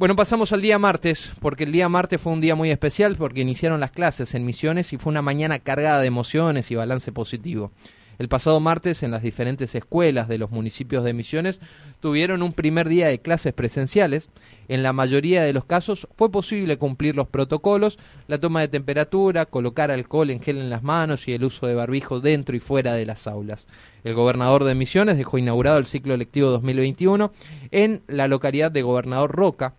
Bueno, 0.00 0.16
pasamos 0.16 0.54
al 0.54 0.62
día 0.62 0.78
martes, 0.78 1.30
porque 1.40 1.64
el 1.64 1.72
día 1.72 1.86
martes 1.90 2.22
fue 2.22 2.32
un 2.32 2.40
día 2.40 2.54
muy 2.54 2.70
especial 2.70 3.16
porque 3.16 3.42
iniciaron 3.42 3.80
las 3.80 3.90
clases 3.90 4.34
en 4.34 4.46
Misiones 4.46 4.94
y 4.94 4.96
fue 4.96 5.10
una 5.10 5.20
mañana 5.20 5.58
cargada 5.58 6.00
de 6.00 6.06
emociones 6.06 6.70
y 6.70 6.74
balance 6.74 7.12
positivo. 7.12 7.70
El 8.18 8.28
pasado 8.28 8.60
martes 8.60 9.02
en 9.02 9.10
las 9.10 9.22
diferentes 9.22 9.74
escuelas 9.74 10.26
de 10.26 10.38
los 10.38 10.50
municipios 10.50 11.04
de 11.04 11.12
Misiones 11.12 11.60
tuvieron 12.00 12.42
un 12.42 12.54
primer 12.54 12.88
día 12.88 13.08
de 13.08 13.20
clases 13.20 13.52
presenciales. 13.52 14.30
En 14.68 14.82
la 14.82 14.94
mayoría 14.94 15.42
de 15.42 15.52
los 15.52 15.66
casos 15.66 16.08
fue 16.16 16.30
posible 16.30 16.78
cumplir 16.78 17.14
los 17.14 17.28
protocolos, 17.28 17.98
la 18.26 18.40
toma 18.40 18.60
de 18.60 18.68
temperatura, 18.68 19.44
colocar 19.44 19.90
alcohol 19.90 20.30
en 20.30 20.40
gel 20.40 20.56
en 20.56 20.70
las 20.70 20.82
manos 20.82 21.28
y 21.28 21.34
el 21.34 21.44
uso 21.44 21.66
de 21.66 21.74
barbijo 21.74 22.20
dentro 22.20 22.56
y 22.56 22.60
fuera 22.60 22.94
de 22.94 23.04
las 23.04 23.26
aulas. 23.26 23.66
El 24.02 24.14
gobernador 24.14 24.64
de 24.64 24.74
Misiones 24.74 25.18
dejó 25.18 25.36
inaugurado 25.36 25.76
el 25.76 25.84
ciclo 25.84 26.16
lectivo 26.16 26.48
2021 26.48 27.32
en 27.70 28.02
la 28.06 28.28
localidad 28.28 28.70
de 28.70 28.80
Gobernador 28.80 29.32
Roca, 29.32 29.74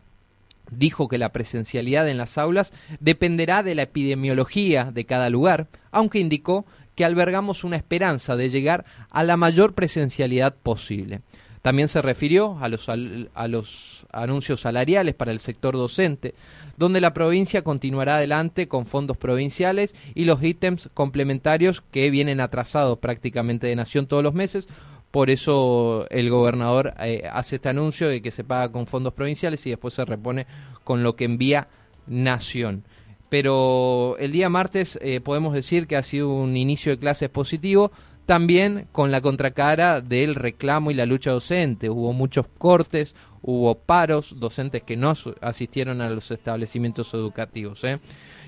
dijo 0.71 1.07
que 1.07 1.19
la 1.19 1.31
presencialidad 1.31 2.09
en 2.09 2.17
las 2.17 2.37
aulas 2.37 2.73
dependerá 2.99 3.61
de 3.61 3.75
la 3.75 3.83
epidemiología 3.83 4.85
de 4.91 5.05
cada 5.05 5.29
lugar, 5.29 5.67
aunque 5.91 6.19
indicó 6.19 6.65
que 6.95 7.05
albergamos 7.05 7.63
una 7.63 7.77
esperanza 7.77 8.35
de 8.35 8.49
llegar 8.49 8.85
a 9.11 9.23
la 9.23 9.37
mayor 9.37 9.73
presencialidad 9.73 10.55
posible. 10.55 11.21
También 11.61 11.87
se 11.87 12.01
refirió 12.01 12.57
a 12.59 12.67
los, 12.67 14.05
anuncios 14.11 14.61
salariales 14.61 15.13
para 15.13 15.31
el 15.31 15.39
sector 15.39 15.75
docente, 15.75 16.33
donde 16.75 17.01
la 17.01 17.13
provincia 17.13 17.63
continuará 17.63 18.15
adelante 18.15 18.67
con 18.67 18.87
fondos 18.87 19.15
provinciales 19.17 19.95
y 20.15 20.25
los 20.25 20.41
ítems 20.43 20.89
complementarios 20.95 21.81
que 21.91 22.09
vienen 22.09 22.41
atrasados 22.41 22.97
prácticamente 22.97 23.67
de 23.67 23.75
Nación 23.75 24.07
todos 24.07 24.23
los 24.23 24.33
meses, 24.33 24.67
por 25.11 25.29
eso 25.29 26.07
el 26.09 26.29
gobernador 26.29 26.93
eh, 26.99 27.29
hace 27.31 27.57
este 27.57 27.69
anuncio 27.69 28.07
de 28.07 28.21
que 28.21 28.31
se 28.31 28.43
paga 28.43 28.71
con 28.71 28.87
fondos 28.87 29.13
provinciales 29.13 29.65
y 29.67 29.69
después 29.69 29.93
se 29.93 30.05
repone 30.05 30.47
con 30.83 31.03
lo 31.03 31.15
que 31.15 31.25
envía 31.25 31.67
Nación. 32.07 32.83
Pero 33.29 34.17
el 34.19 34.31
día 34.31 34.49
martes 34.49 34.99
eh, 35.01 35.21
podemos 35.21 35.53
decir 35.53 35.87
que 35.87 35.95
ha 35.95 36.03
sido 36.03 36.29
un 36.29 36.57
inicio 36.57 36.91
de 36.91 36.99
clases 36.99 37.29
positivo, 37.29 37.91
también 38.25 38.87
con 38.91 39.11
la 39.11 39.21
contracara 39.21 40.01
del 40.01 40.35
reclamo 40.35 40.91
y 40.91 40.93
la 40.93 41.05
lucha 41.05 41.31
docente. 41.31 41.89
Hubo 41.89 42.13
muchos 42.13 42.45
cortes, 42.57 43.15
hubo 43.41 43.75
paros, 43.75 44.39
docentes 44.39 44.83
que 44.83 44.97
no 44.97 45.13
asistieron 45.41 46.01
a 46.01 46.09
los 46.09 46.31
establecimientos 46.31 47.13
educativos. 47.13 47.83
¿eh? 47.83 47.99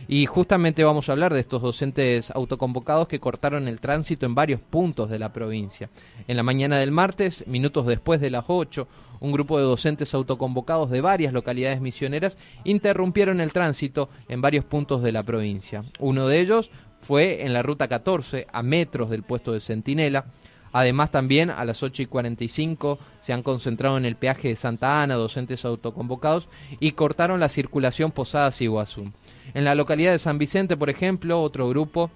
Y 0.07 0.25
justamente 0.25 0.83
vamos 0.83 1.07
a 1.07 1.13
hablar 1.13 1.33
de 1.33 1.39
estos 1.39 1.61
docentes 1.61 2.31
autoconvocados 2.31 3.07
que 3.07 3.19
cortaron 3.19 3.67
el 3.67 3.79
tránsito 3.79 4.25
en 4.25 4.35
varios 4.35 4.59
puntos 4.59 5.09
de 5.09 5.19
la 5.19 5.31
provincia. 5.31 5.89
En 6.27 6.37
la 6.37 6.43
mañana 6.43 6.77
del 6.77 6.91
martes, 6.91 7.45
minutos 7.47 7.85
después 7.85 8.19
de 8.19 8.29
las 8.29 8.45
8, 8.47 8.87
un 9.21 9.31
grupo 9.31 9.57
de 9.57 9.63
docentes 9.63 10.13
autoconvocados 10.13 10.89
de 10.89 11.01
varias 11.01 11.33
localidades 11.33 11.79
misioneras 11.79 12.37
interrumpieron 12.63 13.39
el 13.39 13.53
tránsito 13.53 14.09
en 14.27 14.41
varios 14.41 14.65
puntos 14.65 15.01
de 15.01 15.11
la 15.13 15.23
provincia. 15.23 15.83
Uno 15.99 16.27
de 16.27 16.39
ellos 16.39 16.71
fue 16.99 17.45
en 17.45 17.53
la 17.53 17.61
ruta 17.61 17.87
14, 17.87 18.47
a 18.51 18.63
metros 18.63 19.09
del 19.09 19.23
puesto 19.23 19.51
de 19.51 19.61
Centinela. 19.61 20.25
Además, 20.71 21.11
también 21.11 21.51
a 21.51 21.63
las 21.65 21.83
8 21.83 22.01
y 22.01 22.05
45 22.07 22.97
se 23.19 23.31
han 23.31 23.43
concentrado 23.43 23.97
en 23.97 24.05
el 24.05 24.15
peaje 24.15 24.47
de 24.47 24.55
Santa 24.55 25.03
Ana 25.03 25.15
docentes 25.15 25.65
autoconvocados 25.65 26.49
y 26.79 26.93
cortaron 26.93 27.39
la 27.39 27.49
circulación 27.49 28.11
Posadas 28.11 28.59
y. 28.61 28.67
En 29.53 29.63
la 29.63 29.75
localidad 29.75 30.11
de 30.11 30.19
San 30.19 30.37
Vicente, 30.37 30.77
por 30.77 30.89
ejemplo, 30.89 31.41
otro 31.41 31.67
grupo 31.69 32.11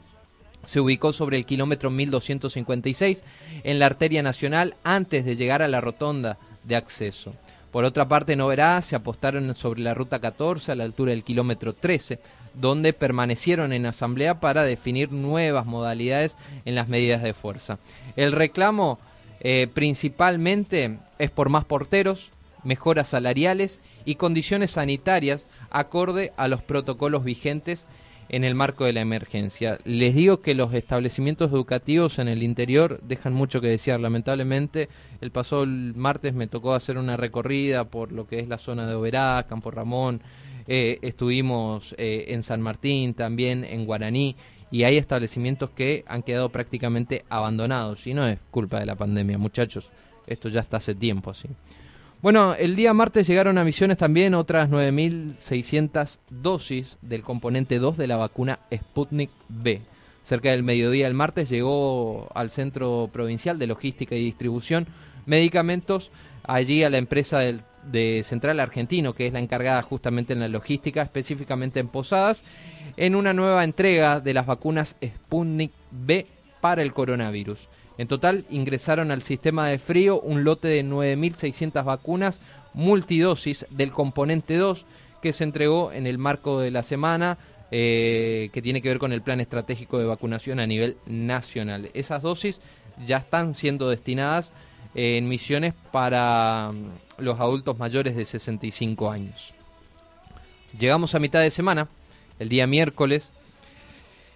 se 0.66 0.80
ubicó 0.80 1.14
sobre 1.14 1.38
el 1.38 1.46
kilómetro 1.46 1.90
1256 1.90 3.24
en 3.64 3.80
la 3.80 3.86
arteria 3.86 4.22
nacional 4.22 4.76
antes 4.84 5.26
de 5.26 5.36
llegar 5.36 5.62
a 5.62 5.68
la 5.68 5.82
rotonda 5.82 6.38
de 6.64 6.76
acceso. 6.76 7.34
Por 7.72 7.86
otra 7.86 8.08
parte, 8.08 8.34
en 8.34 8.42
Oberá 8.42 8.82
se 8.82 8.96
apostaron 8.96 9.56
sobre 9.56 9.82
la 9.82 9.94
ruta 9.94 10.20
14 10.20 10.72
a 10.72 10.76
la 10.76 10.84
altura 10.84 11.12
del 11.12 11.24
kilómetro 11.24 11.74
13, 11.74 12.20
donde 12.54 12.94
permanecieron 12.94 13.72
en 13.72 13.86
asamblea 13.86 14.40
para 14.40 14.64
definir 14.64 15.12
nuevas 15.12 15.66
modalidades 15.66 16.38
en 16.66 16.76
las 16.76 16.88
medidas 16.88 17.22
de 17.22 17.34
fuerza. 17.34 17.78
El 18.16 18.32
reclamo 18.32 19.00
eh, 19.42 19.68
principalmente 19.74 20.98
es 21.20 21.30
por 21.30 21.50
más 21.50 21.66
porteros, 21.66 22.32
mejoras 22.64 23.10
salariales 23.10 23.80
y 24.06 24.16
condiciones 24.16 24.72
sanitarias 24.72 25.48
acorde 25.70 26.34
a 26.38 26.48
los 26.48 26.62
protocolos 26.62 27.24
vigentes 27.24 27.88
en 28.30 28.44
el 28.44 28.56
marco 28.56 28.86
de 28.86 28.94
la 28.94 29.02
emergencia. 29.02 29.80
Les 29.86 30.14
digo 30.14 30.42
que 30.42 30.56
los 30.56 30.74
establecimientos 30.74 31.52
educativos 31.52 32.20
en 32.20 32.28
el 32.28 32.44
interior 32.44 33.00
dejan 33.04 33.34
mucho 33.34 33.62
que 33.62 33.68
desear. 33.68 34.00
Lamentablemente, 34.00 34.90
el 35.22 35.32
pasado 35.32 35.66
martes 35.66 36.34
me 36.34 36.48
tocó 36.48 36.74
hacer 36.74 36.98
una 36.98 37.18
recorrida 37.18 37.86
por 37.86 38.12
lo 38.12 38.28
que 38.28 38.40
es 38.40 38.48
la 38.48 38.58
zona 38.58 38.88
de 38.88 38.96
Oberá, 38.96 39.46
Campo 39.48 39.72
Ramón, 39.72 40.22
eh, 40.68 41.00
estuvimos 41.02 41.96
eh, 41.98 42.26
en 42.30 42.44
San 42.44 42.62
Martín, 42.62 43.14
también 43.14 43.64
en 43.64 43.86
Guaraní, 43.86 44.36
y 44.70 44.84
hay 44.84 44.98
establecimientos 44.98 45.70
que 45.70 46.04
han 46.08 46.24
quedado 46.24 46.50
prácticamente 46.50 47.24
abandonados. 47.30 48.06
Y 48.06 48.14
no 48.14 48.28
es 48.28 48.40
culpa 48.52 48.80
de 48.80 48.86
la 48.86 48.96
pandemia, 48.96 49.38
muchachos. 49.38 49.90
Esto 50.26 50.50
ya 50.50 50.60
está 50.60 50.78
hace 50.78 50.94
tiempo 50.94 51.30
así. 51.32 51.48
Bueno, 52.28 52.56
el 52.56 52.76
día 52.76 52.94
martes 52.94 53.26
llegaron 53.26 53.58
a 53.58 53.64
Misiones 53.64 53.98
también 53.98 54.34
otras 54.34 54.70
9.600 54.70 56.20
dosis 56.30 56.98
del 57.02 57.24
componente 57.24 57.80
2 57.80 57.96
de 57.96 58.06
la 58.06 58.18
vacuna 58.18 58.60
Sputnik 58.70 59.30
B. 59.48 59.80
Cerca 60.26 60.52
del 60.52 60.62
mediodía 60.62 61.06
del 61.06 61.14
martes 61.14 61.48
llegó 61.48 62.28
al 62.36 62.52
Centro 62.52 63.10
Provincial 63.14 63.58
de 63.58 63.68
Logística 63.68 64.14
y 64.14 64.26
Distribución 64.26 64.88
medicamentos 65.26 66.12
allí 66.44 66.84
a 66.84 66.90
la 66.90 66.98
empresa 66.98 67.40
de 67.40 68.22
Central 68.26 68.60
Argentino, 68.60 69.14
que 69.14 69.28
es 69.28 69.32
la 69.32 69.40
encargada 69.40 69.82
justamente 69.82 70.34
en 70.34 70.42
la 70.42 70.50
logística, 70.50 71.04
específicamente 71.04 71.80
en 71.80 71.88
Posadas, 71.88 72.44
en 72.98 73.16
una 73.16 73.32
nueva 73.32 73.64
entrega 73.64 74.20
de 74.20 74.34
las 74.34 74.48
vacunas 74.48 74.98
Sputnik 75.02 75.72
B 75.92 76.28
para 76.60 76.82
el 76.82 76.92
coronavirus. 76.92 77.70
En 77.98 78.08
total 78.08 78.46
ingresaron 78.50 79.12
al 79.12 79.24
sistema 79.24 79.68
de 79.68 79.80
frío 79.80 80.20
un 80.20 80.44
lote 80.44 80.68
de 80.68 80.86
9.600 80.86 81.84
vacunas 81.84 82.42
multidosis 82.74 83.66
del 83.70 83.92
componente 83.92 84.58
2 84.58 84.86
que 85.22 85.34
se 85.34 85.44
entregó 85.44 85.92
en 85.92 86.06
el 86.06 86.18
marco 86.18 86.60
de 86.60 86.72
la 86.72 86.84
semana 86.84 87.38
eh, 87.72 88.50
que 88.54 88.62
tiene 88.62 88.82
que 88.82 88.90
ver 88.90 89.00
con 89.00 89.12
el 89.12 89.22
plan 89.22 89.42
estratégico 89.42 90.00
de 90.00 90.06
vacunación 90.06 90.60
a 90.60 90.68
nivel 90.68 90.98
nacional. 91.06 91.90
Esas 91.94 92.22
dosis 92.22 92.62
ya 93.06 93.18
están 93.18 93.56
siendo 93.56 93.90
destinadas 93.90 94.54
en 94.96 95.28
misiones 95.28 95.74
para 95.92 96.72
mm, 96.72 97.24
los 97.24 97.40
adultos 97.40 97.78
mayores 97.78 98.16
de 98.16 98.26
65 98.26 99.12
años. 99.12 99.54
Llegamos 100.80 101.14
a 101.14 101.20
mitad 101.20 101.42
de 101.42 101.52
semana, 101.52 101.88
el 102.40 102.50
día 102.50 102.68
miércoles, 102.68 103.34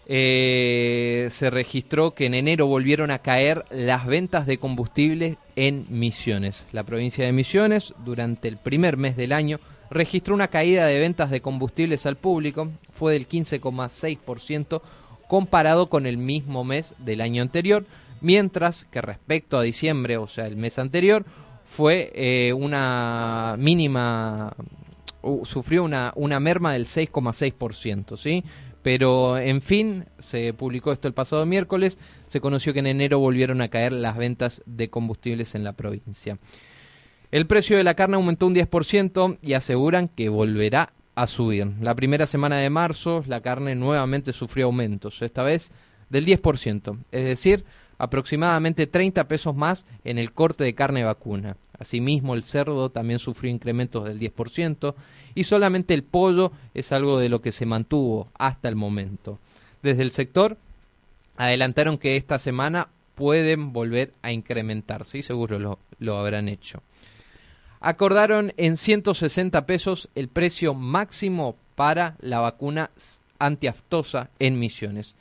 eh, 0.07 1.29
se 1.31 1.49
registró 1.49 2.11
que 2.11 2.25
en 2.25 2.33
enero 2.33 2.65
volvieron 2.65 3.11
a 3.11 3.19
caer 3.19 3.65
las 3.69 4.07
ventas 4.07 4.45
de 4.45 4.57
combustibles 4.57 5.37
en 5.55 5.85
Misiones. 5.89 6.65
La 6.71 6.83
provincia 6.83 7.25
de 7.25 7.31
Misiones, 7.31 7.93
durante 8.03 8.47
el 8.47 8.57
primer 8.57 8.97
mes 8.97 9.15
del 9.15 9.31
año, 9.31 9.59
registró 9.89 10.33
una 10.33 10.47
caída 10.47 10.85
de 10.85 10.99
ventas 10.99 11.29
de 11.29 11.41
combustibles 11.41 12.05
al 12.05 12.15
público, 12.15 12.69
fue 12.93 13.13
del 13.13 13.27
15,6% 13.27 14.81
comparado 15.27 15.87
con 15.87 16.05
el 16.05 16.17
mismo 16.17 16.63
mes 16.63 16.95
del 16.97 17.21
año 17.21 17.41
anterior, 17.41 17.85
mientras 18.21 18.85
que 18.85 19.01
respecto 19.01 19.57
a 19.57 19.61
diciembre, 19.63 20.17
o 20.17 20.27
sea, 20.27 20.47
el 20.47 20.57
mes 20.57 20.79
anterior, 20.79 21.25
fue 21.65 22.11
eh, 22.15 22.53
una 22.53 23.55
mínima 23.57 24.53
sufrió 25.43 25.83
una, 25.83 26.11
una 26.15 26.39
merma 26.39 26.73
del 26.73 26.85
6,6%, 26.85 28.17
¿sí? 28.17 28.43
Pero, 28.81 29.37
en 29.37 29.61
fin, 29.61 30.05
se 30.19 30.53
publicó 30.53 30.91
esto 30.91 31.07
el 31.07 31.13
pasado 31.13 31.45
miércoles, 31.45 31.99
se 32.27 32.41
conoció 32.41 32.73
que 32.73 32.79
en 32.79 32.87
enero 32.87 33.19
volvieron 33.19 33.61
a 33.61 33.67
caer 33.67 33.93
las 33.93 34.17
ventas 34.17 34.63
de 34.65 34.89
combustibles 34.89 35.55
en 35.55 35.63
la 35.63 35.73
provincia. 35.73 36.39
El 37.31 37.47
precio 37.47 37.77
de 37.77 37.83
la 37.83 37.93
carne 37.93 38.15
aumentó 38.15 38.47
un 38.47 38.55
10% 38.55 39.37
y 39.41 39.53
aseguran 39.53 40.07
que 40.09 40.29
volverá 40.29 40.93
a 41.15 41.27
subir. 41.27 41.67
La 41.79 41.95
primera 41.95 42.27
semana 42.27 42.57
de 42.57 42.69
marzo 42.69 43.23
la 43.27 43.41
carne 43.41 43.75
nuevamente 43.75 44.33
sufrió 44.33 44.65
aumentos, 44.65 45.21
esta 45.21 45.43
vez 45.43 45.71
del 46.09 46.25
10%, 46.25 46.97
es 47.11 47.23
decir, 47.23 47.63
aproximadamente 48.01 48.87
30 48.87 49.27
pesos 49.27 49.55
más 49.55 49.85
en 50.03 50.17
el 50.17 50.33
corte 50.33 50.63
de 50.63 50.73
carne 50.73 51.03
vacuna. 51.03 51.55
Asimismo, 51.77 52.33
el 52.33 52.43
cerdo 52.43 52.89
también 52.89 53.19
sufrió 53.19 53.51
incrementos 53.51 54.05
del 54.05 54.19
10% 54.19 54.95
y 55.35 55.43
solamente 55.43 55.93
el 55.93 56.01
pollo 56.01 56.51
es 56.73 56.91
algo 56.93 57.19
de 57.19 57.29
lo 57.29 57.41
que 57.43 57.51
se 57.51 57.67
mantuvo 57.67 58.27
hasta 58.39 58.69
el 58.69 58.75
momento. 58.75 59.37
Desde 59.83 60.01
el 60.01 60.11
sector 60.13 60.57
adelantaron 61.37 61.99
que 61.99 62.17
esta 62.17 62.39
semana 62.39 62.87
pueden 63.13 63.71
volver 63.71 64.13
a 64.23 64.31
incrementarse 64.31 65.19
y 65.19 65.23
seguro 65.23 65.59
lo, 65.59 65.77
lo 65.99 66.17
habrán 66.17 66.49
hecho. 66.49 66.81
Acordaron 67.81 68.51
en 68.57 68.77
160 68.77 69.67
pesos 69.67 70.09
el 70.15 70.27
precio 70.27 70.73
máximo 70.73 71.55
para 71.75 72.15
la 72.19 72.39
vacuna 72.39 72.89
antiaftosa 73.37 74.31
en 74.39 74.57
Misiones. 74.57 75.15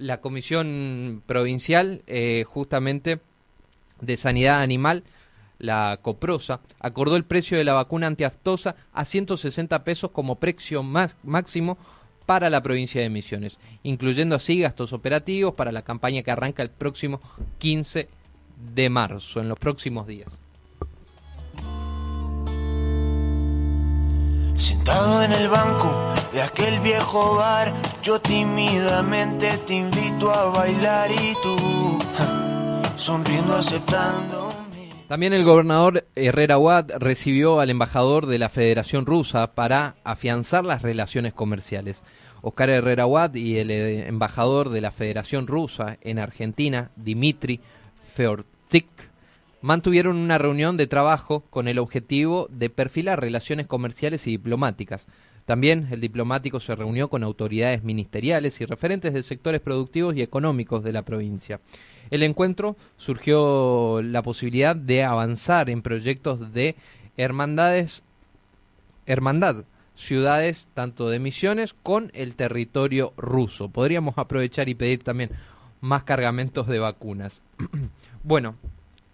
La 0.00 0.22
Comisión 0.22 1.22
Provincial, 1.26 2.02
eh, 2.06 2.44
justamente 2.48 3.20
de 4.00 4.16
Sanidad 4.16 4.62
Animal, 4.62 5.04
la 5.58 5.98
Coprosa, 6.00 6.60
acordó 6.78 7.16
el 7.16 7.24
precio 7.26 7.58
de 7.58 7.64
la 7.64 7.74
vacuna 7.74 8.06
antiaftosa 8.06 8.76
a 8.94 9.04
160 9.04 9.84
pesos 9.84 10.10
como 10.10 10.36
precio 10.36 10.82
máximo 10.82 11.76
para 12.24 12.48
la 12.48 12.62
provincia 12.62 13.02
de 13.02 13.10
Misiones, 13.10 13.58
incluyendo 13.82 14.36
así 14.36 14.60
gastos 14.60 14.94
operativos 14.94 15.52
para 15.52 15.70
la 15.70 15.82
campaña 15.82 16.22
que 16.22 16.30
arranca 16.30 16.62
el 16.62 16.70
próximo 16.70 17.20
15 17.58 18.08
de 18.74 18.88
marzo, 18.88 19.40
en 19.40 19.50
los 19.50 19.58
próximos 19.58 20.06
días. 20.06 20.38
Sentado 24.60 25.22
en 25.22 25.32
el 25.32 25.48
banco 25.48 25.90
de 26.32 26.42
aquel 26.42 26.78
viejo 26.80 27.36
bar, 27.36 27.72
yo 28.02 28.20
tímidamente 28.20 29.58
te 29.66 29.74
invito 29.74 30.30
a 30.30 30.50
bailar 30.50 31.10
y 31.10 31.34
tú, 31.42 31.98
sonriendo 32.96 33.56
aceptando 33.56 34.50
también 35.10 35.32
el 35.32 35.42
gobernador 35.42 36.06
Herrera 36.14 36.56
Watt 36.56 36.92
recibió 37.00 37.58
al 37.58 37.68
embajador 37.70 38.26
de 38.26 38.38
la 38.38 38.48
Federación 38.48 39.06
Rusa 39.06 39.50
para 39.54 39.96
afianzar 40.04 40.64
las 40.64 40.82
relaciones 40.82 41.34
comerciales. 41.34 42.04
Oscar 42.42 42.70
Herrera 42.70 43.06
Watt 43.06 43.34
y 43.34 43.58
el 43.58 43.72
eh, 43.72 44.06
embajador 44.06 44.68
de 44.68 44.80
la 44.80 44.92
Federación 44.92 45.48
Rusa 45.48 45.98
en 46.02 46.20
Argentina, 46.20 46.92
Dmitry 46.94 47.58
Feortik, 48.14 49.09
mantuvieron 49.62 50.16
una 50.16 50.38
reunión 50.38 50.76
de 50.76 50.86
trabajo 50.86 51.40
con 51.50 51.68
el 51.68 51.78
objetivo 51.78 52.48
de 52.50 52.70
perfilar 52.70 53.20
relaciones 53.20 53.66
comerciales 53.66 54.26
y 54.26 54.32
diplomáticas. 54.32 55.06
También 55.44 55.88
el 55.90 56.00
diplomático 56.00 56.60
se 56.60 56.74
reunió 56.74 57.08
con 57.08 57.22
autoridades 57.22 57.82
ministeriales 57.82 58.60
y 58.60 58.66
referentes 58.66 59.12
de 59.14 59.22
sectores 59.22 59.60
productivos 59.60 60.14
y 60.16 60.22
económicos 60.22 60.84
de 60.84 60.92
la 60.92 61.02
provincia 61.02 61.60
el 62.10 62.24
encuentro 62.24 62.76
surgió 62.96 64.02
la 64.02 64.22
posibilidad 64.22 64.74
de 64.76 65.04
avanzar 65.04 65.70
en 65.70 65.80
proyectos 65.80 66.52
de 66.52 66.76
hermandades, 67.16 68.02
hermandad, 69.06 69.64
ciudades 69.94 70.68
tanto 70.74 71.08
de 71.08 71.20
misiones 71.20 71.74
con 71.82 72.10
el 72.14 72.34
territorio 72.34 73.12
ruso. 73.16 73.68
Podríamos 73.68 74.18
aprovechar 74.18 74.68
y 74.68 74.74
pedir 74.74 75.04
también 75.04 75.30
más 75.80 76.02
cargamentos 76.02 76.66
de 76.66 76.80
vacunas. 76.80 77.42
bueno, 78.24 78.56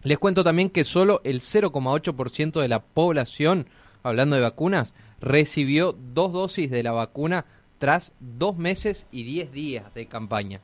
les 0.06 0.18
cuento 0.18 0.44
también 0.44 0.70
que 0.70 0.84
solo 0.84 1.20
el 1.24 1.40
0,8% 1.40 2.60
de 2.60 2.68
la 2.68 2.80
población, 2.80 3.66
hablando 4.04 4.36
de 4.36 4.42
vacunas, 4.42 4.94
recibió 5.20 5.96
dos 6.14 6.32
dosis 6.32 6.70
de 6.70 6.84
la 6.84 6.92
vacuna 6.92 7.44
tras 7.78 8.12
dos 8.20 8.56
meses 8.56 9.08
y 9.10 9.24
diez 9.24 9.50
días 9.50 9.92
de 9.94 10.06
campaña. 10.06 10.60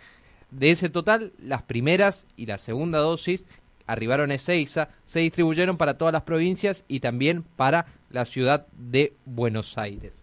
De 0.52 0.70
ese 0.72 0.90
total, 0.90 1.34
las 1.40 1.64
primeras 1.64 2.28
y 2.36 2.46
la 2.46 2.60
segunda 2.60 3.00
dosis 3.00 3.46
arribaron 3.88 4.30
a 4.32 4.36
Ezeiza, 4.36 4.90
se 5.06 5.20
distribuyeron 5.20 5.78
para 5.78 5.98
todas 5.98 6.14
las 6.14 6.22
provincias 6.22 6.84
y 6.88 7.00
también 7.00 7.42
para 7.42 7.88
la 8.12 8.26
ciudad 8.26 8.68
de 8.78 9.16
Buenos 9.26 9.80
Aires. 9.80 10.14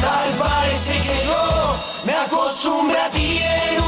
Tal 0.00 0.38
parece 0.38 0.92
que 1.00 1.26
yo 1.26 1.76
me 2.06 2.12
acostumbré 2.12 2.98
a 2.98 3.10
ti 3.10 3.40
en 3.42 3.85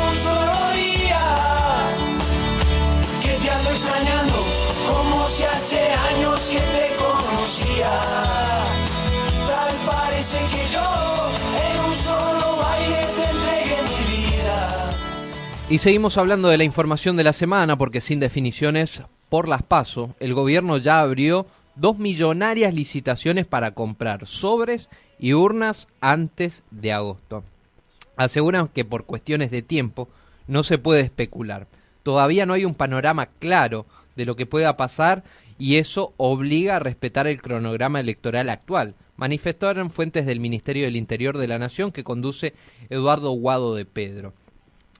Y 15.70 15.78
seguimos 15.78 16.16
hablando 16.16 16.48
de 16.48 16.56
la 16.56 16.64
información 16.64 17.16
de 17.16 17.24
la 17.24 17.34
semana 17.34 17.76
porque 17.76 18.00
sin 18.00 18.20
definiciones 18.20 19.02
por 19.28 19.48
las 19.48 19.62
PASO, 19.62 20.14
el 20.18 20.32
gobierno 20.32 20.78
ya 20.78 21.00
abrió 21.00 21.46
dos 21.74 21.98
millonarias 21.98 22.72
licitaciones 22.72 23.46
para 23.46 23.72
comprar 23.72 24.26
sobres 24.26 24.88
y 25.18 25.34
urnas 25.34 25.88
antes 26.00 26.62
de 26.70 26.94
agosto. 26.94 27.44
Aseguran 28.16 28.68
que 28.68 28.86
por 28.86 29.04
cuestiones 29.04 29.50
de 29.50 29.60
tiempo 29.60 30.08
no 30.46 30.62
se 30.62 30.78
puede 30.78 31.02
especular. 31.02 31.66
Todavía 32.02 32.46
no 32.46 32.54
hay 32.54 32.64
un 32.64 32.74
panorama 32.74 33.26
claro 33.38 33.84
de 34.16 34.24
lo 34.24 34.36
que 34.36 34.46
pueda 34.46 34.78
pasar 34.78 35.22
y 35.58 35.76
eso 35.76 36.14
obliga 36.16 36.76
a 36.76 36.80
respetar 36.80 37.26
el 37.26 37.42
cronograma 37.42 38.00
electoral 38.00 38.48
actual, 38.48 38.94
manifestaron 39.18 39.90
fuentes 39.90 40.24
del 40.24 40.40
Ministerio 40.40 40.84
del 40.84 40.96
Interior 40.96 41.36
de 41.36 41.48
la 41.48 41.58
Nación 41.58 41.92
que 41.92 42.04
conduce 42.04 42.54
Eduardo 42.88 43.32
Guado 43.32 43.74
de 43.74 43.84
Pedro 43.84 44.32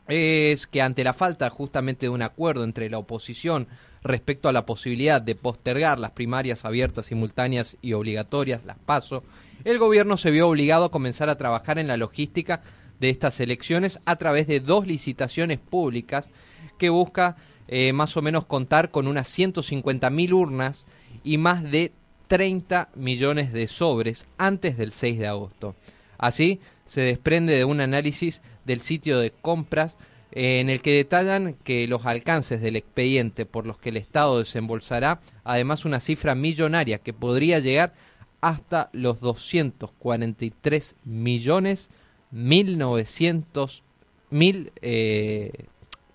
es 0.09 0.67
que 0.67 0.83
ante 0.83 1.05
la 1.05 1.13
falta 1.13 1.51
justamente 1.51 2.07
de 2.07 2.11
un 2.11 2.23
acuerdo 2.23 2.65
entre 2.65 2.89
la 2.89 2.99
oposición 2.99 3.69
respecto 4.03 4.49
a 4.49 4.53
la 4.53 4.65
posibilidad 4.65 5.21
de 5.21 5.35
postergar 5.35 5.99
las 5.99 6.13
primarias 6.13 6.65
abiertas, 6.65 7.07
simultáneas 7.07 7.77
y 7.83 7.93
obligatorias, 7.93 8.65
las 8.65 8.79
PASO, 8.79 9.23
el 9.65 9.79
gobierno 9.79 10.17
se 10.17 10.31
vio 10.31 10.49
obligado 10.49 10.87
a 10.87 10.91
comenzar 10.91 11.29
a 11.29 11.37
trabajar 11.37 11.79
en 11.79 11.89
la 11.89 11.97
logística 11.97 12.63
de 13.01 13.11
estas 13.11 13.39
elecciones 13.41 14.01
a 14.07 14.17
través 14.17 14.47
de 14.47 14.61
dos 14.61 14.87
licitaciones 14.87 15.59
públicas 15.59 16.31
que 16.79 16.89
busca 16.89 17.37
eh, 17.69 17.93
más 17.93 18.17
o 18.17 18.23
menos 18.23 18.47
contar 18.47 18.91
con 18.91 19.07
unas 19.07 19.29
150 19.29 20.09
mil 20.11 20.33
urnas 20.33 20.87
y 21.23 21.39
más 21.39 21.63
de 21.63 21.93
30 22.29 22.89
millones 22.95 23.53
de 23.53 23.69
sobres 23.69 24.27
antes 24.39 24.77
del 24.79 24.93
6 24.93 25.19
de 25.19 25.27
agosto. 25.27 25.75
Así, 26.19 26.61
se 26.89 27.03
desprende 27.03 27.55
de 27.55 27.65
un 27.65 27.81
análisis 27.81 28.43
del 28.65 28.81
sitio 28.81 29.21
de 29.21 29.31
compras 29.31 29.97
eh, 30.33 30.59
en 30.59 30.69
el 30.69 30.83
que 30.83 30.97
detallan 30.97 31.55
que 31.63 31.87
los 31.87 32.05
alcances 32.05 32.61
del 32.61 32.75
expediente 32.75 33.47
por 33.47 33.65
los 33.67 33.79
que 33.79 33.91
el 33.91 33.97
Estado 33.97 34.41
desembolsará 34.41 35.21
además 35.45 35.85
una 35.85 36.01
cifra 36.01 36.35
millonaria 36.35 36.99
que 36.99 37.13
podría 37.13 37.61
llegar 37.61 37.95
hasta 38.41 38.91
los 38.93 39.21
243 39.21 40.97
millones 41.05 41.91
1900 42.31 43.83
mil, 44.31 44.73
eh, 44.83 45.53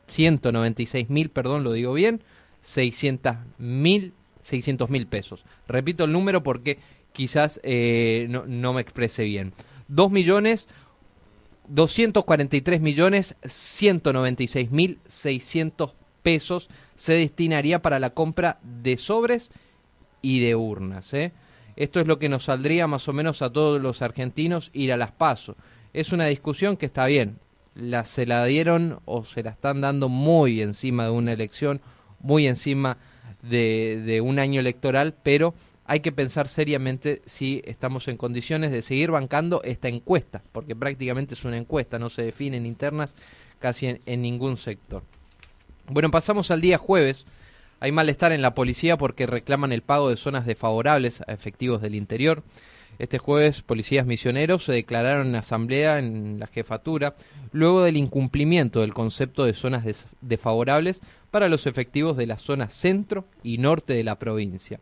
196 0.08 1.10
mil, 1.10 1.30
perdón, 1.30 1.64
lo 1.64 1.74
digo 1.74 1.94
bien, 1.94 2.22
600 2.62 3.38
mil, 3.58 4.14
600 4.42 4.90
mil 4.90 5.08
pesos. 5.08 5.46
Repito 5.68 6.04
el 6.06 6.12
número 6.12 6.44
porque 6.44 6.78
quizás 7.12 7.60
eh, 7.64 8.28
no, 8.30 8.46
no, 8.46 8.74
me 8.74 8.82
exprese 8.82 9.24
bien. 9.24 9.54
2 9.96 10.12
millones, 10.12 10.68
243 11.68 12.82
millones, 12.82 13.36
196 13.44 14.72
mil, 14.72 15.00
600 15.08 15.94
pesos 16.24 16.70
se 16.96 17.14
destinaría 17.14 17.82
para 17.82 18.00
la 18.00 18.12
compra 18.12 18.60
de 18.64 18.98
sobres 18.98 19.52
y 20.22 20.40
de 20.40 20.56
urnas. 20.56 21.14
¿eh? 21.14 21.32
Esto 21.76 22.00
es 22.00 22.08
lo 22.08 22.18
que 22.18 22.30
nos 22.30 22.46
saldría 22.46 22.88
más 22.88 23.08
o 23.08 23.14
menos 23.14 23.42
a 23.44 23.52
todos 23.52 23.80
los 23.82 24.02
argentinos 24.02 24.72
ir 24.74 24.92
a 24.92 24.98
las 24.98 25.12
pasos. 25.12 25.56
Es 25.94 26.12
una 26.12 26.26
discusión 26.26 26.76
que 26.76 26.88
está 26.88 27.06
bien. 27.06 27.38
La, 27.76 28.06
se 28.06 28.26
la 28.26 28.46
dieron 28.46 29.00
o 29.06 29.26
se 29.26 29.44
la 29.44 29.52
están 29.52 29.82
dando 29.82 30.10
muy 30.10 30.62
encima 30.62 31.06
de 31.06 31.12
una 31.12 31.34
elección, 31.34 31.82
muy 32.20 32.48
encima 32.48 32.98
de 33.42 34.22
un 34.24 34.40
año 34.40 34.60
electoral, 34.60 35.16
pero 35.22 35.54
hay 35.86 36.00
que 36.00 36.12
pensar 36.12 36.48
seriamente 36.48 37.22
si 37.26 37.62
estamos 37.66 38.08
en 38.08 38.18
condiciones 38.18 38.72
de 38.72 38.82
seguir 38.82 39.12
bancando 39.12 39.62
esta 39.64 39.88
encuesta, 39.88 40.42
porque 40.52 40.76
prácticamente 40.76 41.34
es 41.34 41.46
una 41.46 41.58
encuesta, 41.58 42.00
no 42.00 42.10
se 42.10 42.24
definen 42.24 42.66
internas 42.66 43.16
casi 43.60 43.88
en, 43.88 44.02
en 44.06 44.22
ningún 44.22 44.58
sector. 44.58 45.04
Bueno, 45.88 46.12
pasamos 46.12 46.52
al 46.52 46.62
día 46.62 46.78
jueves. 46.78 47.26
Hay 47.80 47.92
malestar 47.92 48.32
en 48.32 48.42
la 48.42 48.54
policía 48.56 48.98
porque 48.98 49.26
reclaman 49.26 49.74
el 49.74 49.82
pago 49.82 50.10
de 50.10 50.16
zonas 50.16 50.46
desfavorables 50.46 51.22
a 51.28 51.34
efectivos 51.34 51.82
del 51.82 51.96
interior. 51.96 52.44
Este 53.00 53.18
jueves, 53.18 53.62
policías 53.62 54.06
misioneros 54.06 54.64
se 54.64 54.72
declararon 54.72 55.28
en 55.28 55.36
asamblea 55.36 56.00
en 56.00 56.40
la 56.40 56.48
jefatura 56.48 57.16
luego 57.52 57.84
del 57.84 57.98
incumplimiento 57.98 58.82
del 58.82 58.94
concepto 58.94 59.46
de 59.46 59.54
zonas 59.54 60.06
desfavorables 60.22 61.02
para 61.32 61.50
los 61.50 61.66
efectivos 61.66 62.16
de 62.16 62.28
la 62.28 62.38
zona 62.38 62.70
centro 62.70 63.26
y 63.42 63.58
norte 63.58 63.94
de 63.94 64.04
la 64.04 64.20
provincia. 64.20 64.80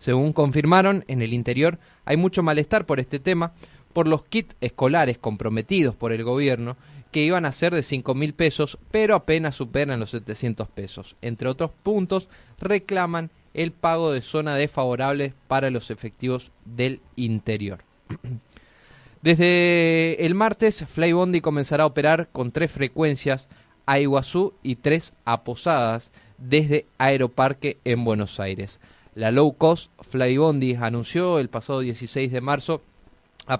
Según 0.00 0.32
confirmaron, 0.32 1.04
en 1.08 1.20
el 1.20 1.34
interior 1.34 1.78
hay 2.06 2.16
mucho 2.16 2.42
malestar 2.42 2.86
por 2.86 3.00
este 3.00 3.18
tema, 3.18 3.52
por 3.92 4.08
los 4.08 4.24
kits 4.24 4.56
escolares 4.62 5.18
comprometidos 5.18 5.94
por 5.94 6.12
el 6.12 6.24
gobierno 6.24 6.76
que 7.12 7.22
iban 7.22 7.44
a 7.44 7.52
ser 7.52 7.74
de 7.74 7.82
5 7.82 8.14
mil 8.14 8.32
pesos, 8.32 8.78
pero 8.90 9.14
apenas 9.14 9.56
superan 9.56 10.00
los 10.00 10.10
700 10.10 10.68
pesos. 10.68 11.16
Entre 11.20 11.48
otros 11.48 11.70
puntos, 11.82 12.30
reclaman 12.58 13.30
el 13.52 13.72
pago 13.72 14.10
de 14.10 14.22
zona 14.22 14.54
desfavorable 14.54 15.34
para 15.48 15.70
los 15.70 15.90
efectivos 15.90 16.50
del 16.64 17.02
interior. 17.16 17.84
Desde 19.22 20.24
el 20.24 20.34
martes, 20.34 20.86
Flybondi 20.88 21.42
comenzará 21.42 21.82
a 21.82 21.88
operar 21.88 22.30
con 22.32 22.52
tres 22.52 22.70
frecuencias 22.70 23.50
a 23.84 23.98
Iguazú 23.98 24.54
y 24.62 24.76
tres 24.76 25.12
a 25.26 25.44
Posadas 25.44 26.10
desde 26.38 26.86
Aeroparque 26.96 27.76
en 27.84 28.02
Buenos 28.02 28.40
Aires. 28.40 28.80
La 29.14 29.32
low 29.32 29.52
cost 29.54 29.90
Flybondi 30.00 30.76
anunció 30.76 31.40
el 31.40 31.48
pasado 31.48 31.80
16 31.80 32.30
de 32.30 32.40
marzo 32.40 32.82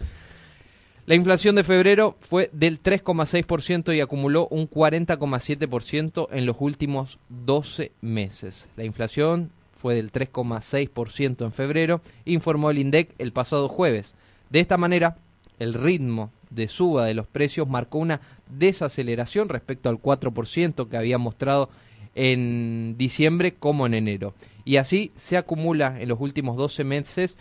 La 1.05 1.15
inflación 1.15 1.55
de 1.55 1.65
febrero 1.65 2.15
fue 2.21 2.49
del 2.53 2.81
3,6% 2.81 3.93
y 3.93 3.99
acumuló 3.99 4.47
un 4.49 4.69
40,7% 4.69 6.27
en 6.31 6.45
los 6.45 6.55
últimos 6.59 7.19
12 7.27 7.91
meses. 8.01 8.69
La 8.77 8.85
inflación 8.85 9.51
fue 9.83 9.93
del 9.95 10.11
3,6% 10.13 11.43
en 11.43 11.51
febrero, 11.51 11.99
informó 12.23 12.71
el 12.71 12.77
INDEC 12.77 13.13
el 13.17 13.33
pasado 13.33 13.67
jueves. 13.67 14.15
De 14.49 14.61
esta 14.61 14.77
manera, 14.77 15.17
el 15.59 15.73
ritmo 15.73 16.31
de 16.51 16.69
suba 16.69 17.05
de 17.05 17.13
los 17.13 17.27
precios 17.27 17.67
marcó 17.67 17.97
una 17.97 18.21
desaceleración 18.49 19.49
respecto 19.49 19.89
al 19.89 20.01
4% 20.01 20.87
que 20.87 20.95
había 20.95 21.17
mostrado 21.17 21.69
en 22.15 22.95
diciembre 22.97 23.55
como 23.55 23.85
en 23.85 23.95
enero. 23.95 24.33
Y 24.63 24.77
así 24.77 25.11
se 25.17 25.35
acumula 25.35 25.99
en 25.99 26.07
los 26.07 26.21
últimos 26.21 26.55
12 26.55 26.85
meses 26.85 27.37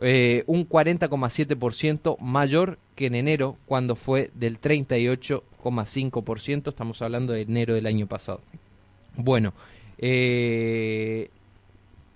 eh, 0.00 0.44
un 0.46 0.66
40,7% 0.66 2.18
mayor 2.20 2.78
que 2.94 3.04
en 3.04 3.16
enero, 3.16 3.58
cuando 3.66 3.96
fue 3.96 4.30
del 4.32 4.58
38,5%. 4.58 6.70
Estamos 6.70 7.02
hablando 7.02 7.34
de 7.34 7.42
enero 7.42 7.74
del 7.74 7.84
año 7.84 8.06
pasado. 8.06 8.40
Bueno, 9.14 9.52
eh, 9.98 11.28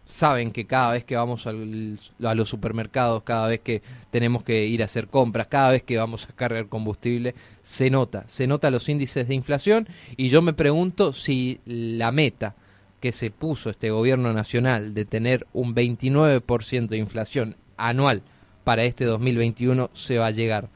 saben 0.07 0.53
que 0.53 0.67
cada 0.67 0.93
vez 0.93 1.05
que 1.05 1.17
vamos 1.17 1.47
a 1.47 1.53
los 1.53 2.49
supermercados, 2.49 3.25
cada 3.25 3.49
vez 3.49 3.61
que 3.61 3.83
tenemos 4.11 4.43
que 4.45 4.67
ir 4.67 4.81
a 4.83 4.87
hacer 4.87 5.09
compras, 5.09 5.49
cada 5.49 5.71
vez 5.71 5.83
que 5.83 5.99
vamos 5.99 6.29
a 6.29 6.33
cargar 6.33 6.69
combustible, 6.69 7.35
se 7.63 7.91
nota, 7.91 8.25
se 8.29 8.47
nota 8.47 8.71
los 8.71 8.89
índices 8.89 9.29
de 9.29 9.35
inflación 9.35 9.89
y 10.17 10.29
yo 10.29 10.41
me 10.43 10.53
pregunto 10.53 11.13
si 11.13 11.61
la 11.67 12.13
meta 12.13 12.55
que 13.01 13.13
se 13.13 13.31
puso 13.31 13.69
este 13.69 13.91
gobierno 13.91 14.33
nacional 14.33 14.95
de 14.95 15.05
tener 15.05 15.47
un 15.53 15.75
29% 15.75 16.89
de 16.89 16.97
inflación 16.97 17.57
anual 17.77 18.23
para 18.65 18.85
este 18.85 19.05
2021 19.05 19.91
se 19.93 20.19
va 20.19 20.27
a 20.27 20.31
llegar. 20.31 20.69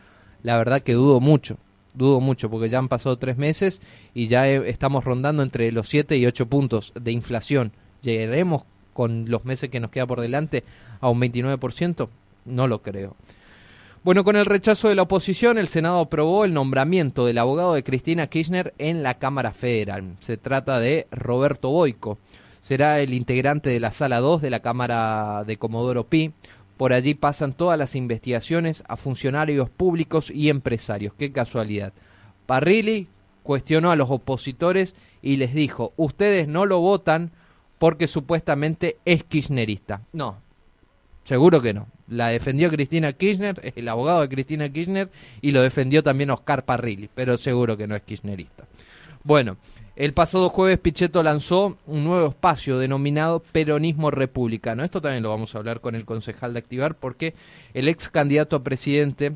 La 0.43 0.57
verdad 0.57 0.83
que 0.83 0.93
dudo 0.93 1.21
mucho, 1.21 1.57
dudo 1.95 2.21
mucho 2.21 2.51
porque 2.51 2.69
ya 2.69 2.79
han 2.79 2.89
pasado 2.89 3.17
tres 3.17 3.37
meses 3.37 3.81
y 4.13 4.27
ya 4.27 4.49
estamos 4.49 5.05
rondando 5.05 5.43
entre 5.43 5.71
los 5.73 5.89
7 5.89 6.17
y 6.17 6.27
8 6.27 6.47
puntos 6.47 6.93
de 7.01 7.13
inflación. 7.13 7.73
¿Llegaremos 8.03 8.65
con 8.93 9.27
los 9.29 9.45
meses 9.45 9.71
que 9.71 9.81
nos 9.81 9.91
queda 9.91 10.07
por 10.07 10.21
delante 10.21 10.65
a 11.01 11.09
un 11.09 11.21
29%? 11.21 12.09
No 12.47 12.67
lo 12.67 12.83
creo. 12.83 13.17
Bueno, 14.03 14.25
con 14.25 14.37
el 14.37 14.47
rechazo 14.47 14.89
de 14.89 14.95
la 14.95 15.03
oposición, 15.03 15.59
el 15.59 15.69
Senado 15.69 16.01
aprobó 16.01 16.47
el 16.47 16.55
nombramiento 16.55 17.27
del 17.27 17.37
abogado 17.37 17.75
de 17.75 17.83
Cristina 17.83 18.29
Kirchner 18.29 18.73
en 18.79 19.03
la 19.03 19.19
Cámara 19.19 19.53
Federal. 19.53 20.17
Se 20.21 20.39
trata 20.39 20.81
de 20.81 21.07
Roberto 21.11 21.69
Boico. 21.69 22.17
Será 22.63 23.01
el 23.01 23.13
integrante 23.13 23.69
de 23.69 23.79
la 23.79 23.93
Sala 23.93 24.21
2 24.21 24.41
de 24.41 24.49
la 24.49 24.61
Cámara 24.61 25.45
de 25.47 25.59
Comodoro 25.59 26.05
Pi. 26.05 26.33
Por 26.79 26.95
allí 26.95 27.13
pasan 27.13 27.53
todas 27.53 27.79
las 27.79 27.95
investigaciones 27.95 28.85
a 28.89 28.97
funcionarios 28.97 29.69
públicos 29.69 30.31
y 30.31 30.49
empresarios. 30.49 31.13
Qué 31.19 31.31
casualidad. 31.31 31.93
Parrilli 32.47 33.07
cuestionó 33.43 33.91
a 33.91 33.97
los 33.97 34.11
opositores 34.11 34.97
y 35.21 35.37
les 35.37 35.53
dijo, 35.53 35.93
ustedes 35.99 36.49
no 36.49 36.65
lo 36.65 36.81
votan 36.81 37.33
porque 37.81 38.07
supuestamente 38.07 38.99
es 39.05 39.25
kirchnerista. 39.25 40.03
No, 40.13 40.37
Seguro 41.25 41.61
que 41.61 41.75
no. 41.75 41.87
La 42.09 42.29
defendió 42.29 42.69
Cristina 42.71 43.13
Kirchner, 43.13 43.73
el 43.77 43.89
abogado 43.89 44.23
de 44.23 44.29
Cristina 44.29 44.69
Kirchner, 44.69 45.11
y 45.41 45.53
lo 45.53 45.63
defendió 45.63 46.03
también 46.03 46.31
Oscar 46.31 46.65
Parrilli, 46.65 47.09
pero 47.15 47.37
seguro 47.37 47.77
que 47.77 47.87
no 47.87 47.95
es 47.95 48.03
kirchnerista. 48.03 48.67
Bueno, 49.23 49.59
el 49.95 50.13
pasado 50.13 50.49
jueves 50.49 50.79
Pichetto 50.79 51.23
lanzó 51.23 51.77
un 51.87 52.05
nuevo 52.05 52.31
espacio 52.31 52.79
denominado 52.79 53.41
Peronismo 53.53 54.11
Republicano. 54.11 54.83
Esto 54.83 55.01
también 55.01 55.23
lo 55.23 55.29
vamos 55.29 55.55
a 55.55 55.59
hablar 55.59 55.81
con 55.81 55.95
el 55.95 56.05
concejal 56.05 56.53
de 56.53 56.59
Activar 56.59 56.97
porque 56.97 57.35
el 57.75 57.87
ex 57.87 58.09
candidato 58.09 58.57
a 58.57 58.65
presidente, 58.65 59.33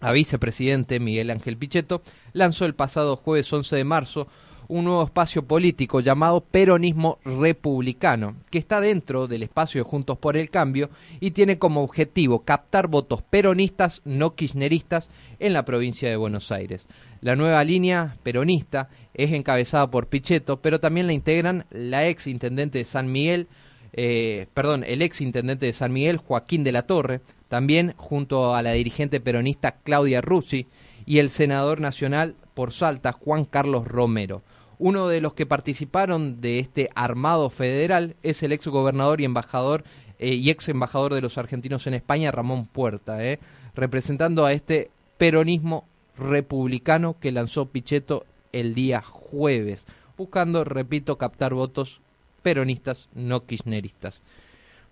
a 0.00 0.12
vicepresidente 0.12 1.00
Miguel 1.00 1.30
Ángel 1.30 1.56
Pichetto, 1.56 2.02
lanzó 2.34 2.66
el 2.66 2.74
pasado 2.74 3.16
jueves 3.16 3.50
11 3.50 3.74
de 3.74 3.84
marzo 3.84 4.28
un 4.72 4.86
nuevo 4.86 5.04
espacio 5.04 5.44
político 5.44 6.00
llamado 6.00 6.40
Peronismo 6.40 7.18
Republicano, 7.26 8.36
que 8.50 8.56
está 8.56 8.80
dentro 8.80 9.26
del 9.26 9.42
espacio 9.42 9.84
de 9.84 9.88
Juntos 9.88 10.16
por 10.16 10.38
el 10.38 10.48
Cambio 10.48 10.88
y 11.20 11.32
tiene 11.32 11.58
como 11.58 11.82
objetivo 11.82 12.38
captar 12.40 12.88
votos 12.88 13.20
peronistas, 13.20 14.00
no 14.06 14.34
kirchneristas, 14.34 15.10
en 15.40 15.52
la 15.52 15.66
provincia 15.66 16.08
de 16.08 16.16
Buenos 16.16 16.50
Aires. 16.50 16.88
La 17.20 17.36
nueva 17.36 17.62
línea 17.64 18.16
peronista 18.22 18.88
es 19.12 19.32
encabezada 19.32 19.90
por 19.90 20.06
Pichetto, 20.06 20.62
pero 20.62 20.80
también 20.80 21.06
la 21.06 21.12
integran 21.12 21.66
la 21.70 22.08
ex 22.08 22.26
intendente 22.26 22.78
de 22.78 22.86
San 22.86 23.12
Miguel, 23.12 23.48
eh, 23.92 24.46
perdón, 24.54 24.84
el 24.86 25.02
ex 25.02 25.20
intendente 25.20 25.66
de 25.66 25.74
San 25.74 25.92
Miguel, 25.92 26.16
Joaquín 26.16 26.64
de 26.64 26.72
la 26.72 26.86
Torre, 26.86 27.20
también 27.48 27.92
junto 27.98 28.54
a 28.54 28.62
la 28.62 28.72
dirigente 28.72 29.20
peronista 29.20 29.72
Claudia 29.82 30.22
Russi 30.22 30.66
y 31.04 31.18
el 31.18 31.28
senador 31.28 31.78
nacional 31.82 32.36
por 32.54 32.72
Salta, 32.72 33.12
Juan 33.12 33.44
Carlos 33.44 33.86
Romero. 33.86 34.40
Uno 34.84 35.06
de 35.06 35.20
los 35.20 35.34
que 35.34 35.46
participaron 35.46 36.40
de 36.40 36.58
este 36.58 36.90
armado 36.96 37.50
federal 37.50 38.16
es 38.24 38.42
el 38.42 38.50
ex 38.50 38.66
gobernador 38.66 39.20
y 39.20 39.24
embajador 39.24 39.84
eh, 40.18 40.34
y 40.34 40.50
ex 40.50 40.68
embajador 40.68 41.14
de 41.14 41.20
los 41.20 41.38
argentinos 41.38 41.86
en 41.86 41.94
España, 41.94 42.32
Ramón 42.32 42.66
Puerta, 42.66 43.24
eh, 43.24 43.38
representando 43.76 44.44
a 44.44 44.52
este 44.52 44.90
peronismo 45.18 45.86
republicano 46.18 47.14
que 47.20 47.30
lanzó 47.30 47.66
Pichetto 47.66 48.26
el 48.50 48.74
día 48.74 49.02
jueves, 49.02 49.86
buscando, 50.18 50.64
repito, 50.64 51.16
captar 51.16 51.54
votos 51.54 52.00
peronistas, 52.42 53.08
no 53.14 53.46
kirchneristas. 53.46 54.20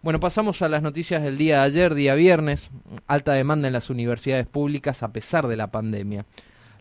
Bueno, 0.03 0.21
pasamos 0.21 0.63
a 0.63 0.69
las 0.69 0.83
noticias 0.83 1.21
del 1.25 1.37
día 1.37 1.57
de 1.57 1.63
ayer, 1.63 1.95
día 1.95 2.15
viernes. 2.15 2.71
Alta 3.09 3.33
demanda 3.33 3.67
en 3.67 3.73
las 3.73 3.91
universidades 3.91 4.47
públicas 4.47 5.03
a 5.03 5.09
pesar 5.09 5.49
de 5.49 5.57
la 5.57 5.73
pandemia. 5.73 6.27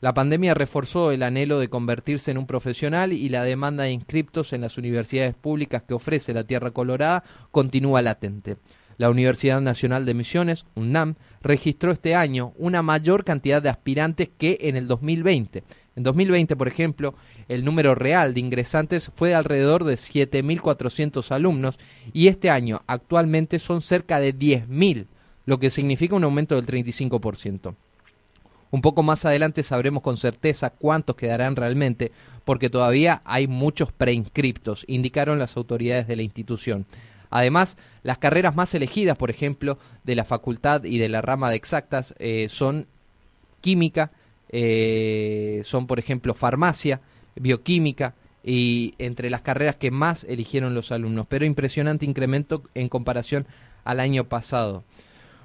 La 0.01 0.13
pandemia 0.13 0.53
reforzó 0.53 1.11
el 1.11 1.23
anhelo 1.23 1.59
de 1.59 1.69
convertirse 1.69 2.31
en 2.31 2.37
un 2.37 2.45
profesional 2.45 3.11
y 3.11 3.27
la 3.27 3.43
demanda 3.43 3.83
de 3.83 3.91
inscriptos 3.91 4.53
en 4.53 4.61
las 4.61 4.77
universidades 4.77 5.35
públicas 5.35 5.83
que 5.83 5.93
ofrece 5.93 6.33
la 6.33 6.45
Tierra 6.45 6.71
Colorada 6.71 7.23
continúa 7.51 8.01
latente. 8.01 8.57
La 8.97 9.09
Universidad 9.09 9.61
Nacional 9.61 10.05
de 10.05 10.13
Misiones, 10.13 10.65
UNAM, 10.75 11.15
registró 11.41 11.91
este 11.91 12.15
año 12.15 12.53
una 12.57 12.81
mayor 12.81 13.23
cantidad 13.23 13.61
de 13.61 13.69
aspirantes 13.69 14.29
que 14.37 14.57
en 14.61 14.75
el 14.75 14.87
2020. 14.87 15.63
En 15.95 16.03
2020, 16.03 16.55
por 16.55 16.67
ejemplo, 16.67 17.15
el 17.47 17.65
número 17.65 17.95
real 17.95 18.33
de 18.33 18.39
ingresantes 18.39 19.11
fue 19.15 19.29
de 19.29 19.35
alrededor 19.35 19.83
de 19.83 19.95
7.400 19.95 21.31
alumnos 21.31 21.77
y 22.13 22.27
este 22.27 22.49
año 22.49 22.81
actualmente 22.87 23.59
son 23.59 23.81
cerca 23.81 24.19
de 24.19 24.33
10.000, 24.33 25.07
lo 25.45 25.59
que 25.59 25.69
significa 25.69 26.15
un 26.15 26.23
aumento 26.23 26.55
del 26.55 26.65
35%. 26.65 27.75
Un 28.71 28.81
poco 28.81 29.01
más 29.03 29.25
adelante 29.25 29.63
sabremos 29.63 30.03
con 30.03 30.17
certeza 30.17 30.69
cuántos 30.69 31.15
quedarán 31.15 31.55
realmente, 31.55 32.11
porque 32.45 32.69
todavía 32.69 33.21
hay 33.25 33.47
muchos 33.47 33.91
preinscriptos, 33.91 34.85
indicaron 34.87 35.39
las 35.39 35.57
autoridades 35.57 36.07
de 36.07 36.15
la 36.15 36.23
institución. 36.23 36.85
Además, 37.31 37.77
las 38.03 38.17
carreras 38.17 38.55
más 38.55 38.73
elegidas, 38.73 39.17
por 39.17 39.29
ejemplo, 39.29 39.77
de 40.03 40.15
la 40.15 40.25
facultad 40.25 40.83
y 40.83 40.97
de 40.97 41.09
la 41.09 41.21
rama 41.21 41.49
de 41.49 41.55
exactas 41.55 42.15
eh, 42.19 42.47
son 42.49 42.87
química, 43.61 44.11
eh, 44.49 45.61
son, 45.63 45.85
por 45.85 45.99
ejemplo, 45.99 46.33
farmacia, 46.33 47.01
bioquímica, 47.35 48.15
y 48.43 48.95
entre 48.99 49.29
las 49.29 49.41
carreras 49.41 49.75
que 49.75 49.91
más 49.91 50.23
eligieron 50.23 50.73
los 50.73 50.91
alumnos, 50.91 51.27
pero 51.27 51.45
impresionante 51.45 52.05
incremento 52.05 52.63
en 52.73 52.89
comparación 52.89 53.45
al 53.83 53.99
año 53.99 54.25
pasado. 54.25 54.83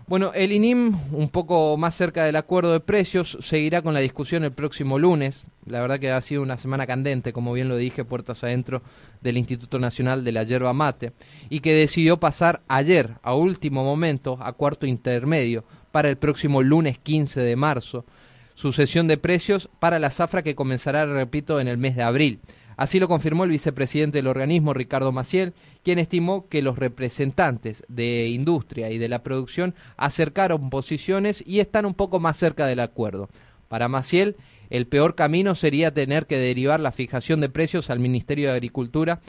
Bueno, 0.06 0.32
el 0.34 0.52
INIM, 0.52 0.94
un 1.12 1.30
poco 1.30 1.78
más 1.78 1.94
cerca 1.94 2.26
del 2.26 2.36
acuerdo 2.36 2.74
de 2.74 2.80
precios, 2.80 3.38
seguirá 3.40 3.80
con 3.80 3.94
la 3.94 4.00
discusión 4.00 4.44
el 4.44 4.52
próximo 4.52 4.98
lunes. 4.98 5.46
La 5.64 5.80
verdad 5.80 5.98
que 5.98 6.10
ha 6.10 6.20
sido 6.20 6.42
una 6.42 6.58
semana 6.58 6.86
candente, 6.86 7.32
como 7.32 7.54
bien 7.54 7.70
lo 7.70 7.76
dije, 7.78 8.04
puertas 8.04 8.44
adentro 8.44 8.82
del 9.22 9.38
Instituto 9.38 9.78
Nacional 9.78 10.22
de 10.22 10.32
la 10.32 10.42
Yerba 10.42 10.74
Mate, 10.74 11.12
y 11.48 11.60
que 11.60 11.72
decidió 11.72 12.20
pasar 12.20 12.60
ayer, 12.68 13.14
a 13.22 13.34
último 13.34 13.82
momento, 13.82 14.36
a 14.42 14.52
cuarto 14.52 14.84
intermedio, 14.84 15.64
para 15.90 16.10
el 16.10 16.18
próximo 16.18 16.62
lunes 16.62 16.98
15 16.98 17.40
de 17.40 17.56
marzo, 17.56 18.04
su 18.52 18.74
sesión 18.74 19.08
de 19.08 19.16
precios 19.16 19.70
para 19.78 19.98
la 19.98 20.10
zafra 20.10 20.42
que 20.42 20.54
comenzará, 20.54 21.06
repito, 21.06 21.60
en 21.60 21.68
el 21.68 21.78
mes 21.78 21.96
de 21.96 22.02
abril. 22.02 22.40
Así 22.76 22.98
lo 22.98 23.08
confirmó 23.08 23.44
el 23.44 23.50
vicepresidente 23.50 24.18
del 24.18 24.26
organismo, 24.26 24.74
Ricardo 24.74 25.12
Maciel, 25.12 25.52
quien 25.82 25.98
estimó 25.98 26.48
que 26.48 26.62
los 26.62 26.78
representantes 26.78 27.84
de 27.88 28.28
industria 28.28 28.90
y 28.90 28.98
de 28.98 29.08
la 29.08 29.22
producción 29.22 29.74
acercaron 29.96 30.70
posiciones 30.70 31.42
y 31.46 31.60
están 31.60 31.86
un 31.86 31.94
poco 31.94 32.20
más 32.20 32.36
cerca 32.36 32.66
del 32.66 32.80
acuerdo. 32.80 33.28
Para 33.68 33.88
Maciel, 33.88 34.36
el 34.70 34.86
peor 34.86 35.14
camino 35.14 35.54
sería 35.54 35.92
tener 35.92 36.26
que 36.26 36.38
derivar 36.38 36.80
la 36.80 36.92
fijación 36.92 37.40
de 37.40 37.48
precios 37.48 37.90
al 37.90 38.00
Ministerio 38.00 38.48
de 38.48 38.54
Agricultura, 38.54 39.20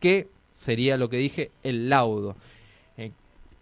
que 0.00 0.28
sería 0.52 0.96
lo 0.96 1.08
que 1.08 1.16
dije, 1.18 1.50
el 1.62 1.88
laudo. 1.88 2.36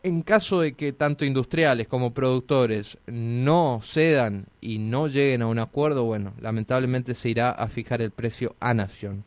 En 0.02 0.22
caso 0.22 0.62
de 0.62 0.72
que 0.72 0.94
tanto 0.94 1.26
industriales 1.26 1.86
como 1.86 2.14
productores 2.14 2.96
no 3.06 3.80
cedan 3.84 4.46
y 4.62 4.78
no 4.78 5.08
lleguen 5.08 5.42
a 5.42 5.46
un 5.46 5.58
acuerdo, 5.58 6.04
bueno, 6.04 6.32
lamentablemente 6.40 7.14
se 7.14 7.28
irá 7.28 7.50
a 7.50 7.68
fijar 7.68 8.00
el 8.00 8.10
precio 8.10 8.56
a 8.60 8.72
nación. 8.72 9.24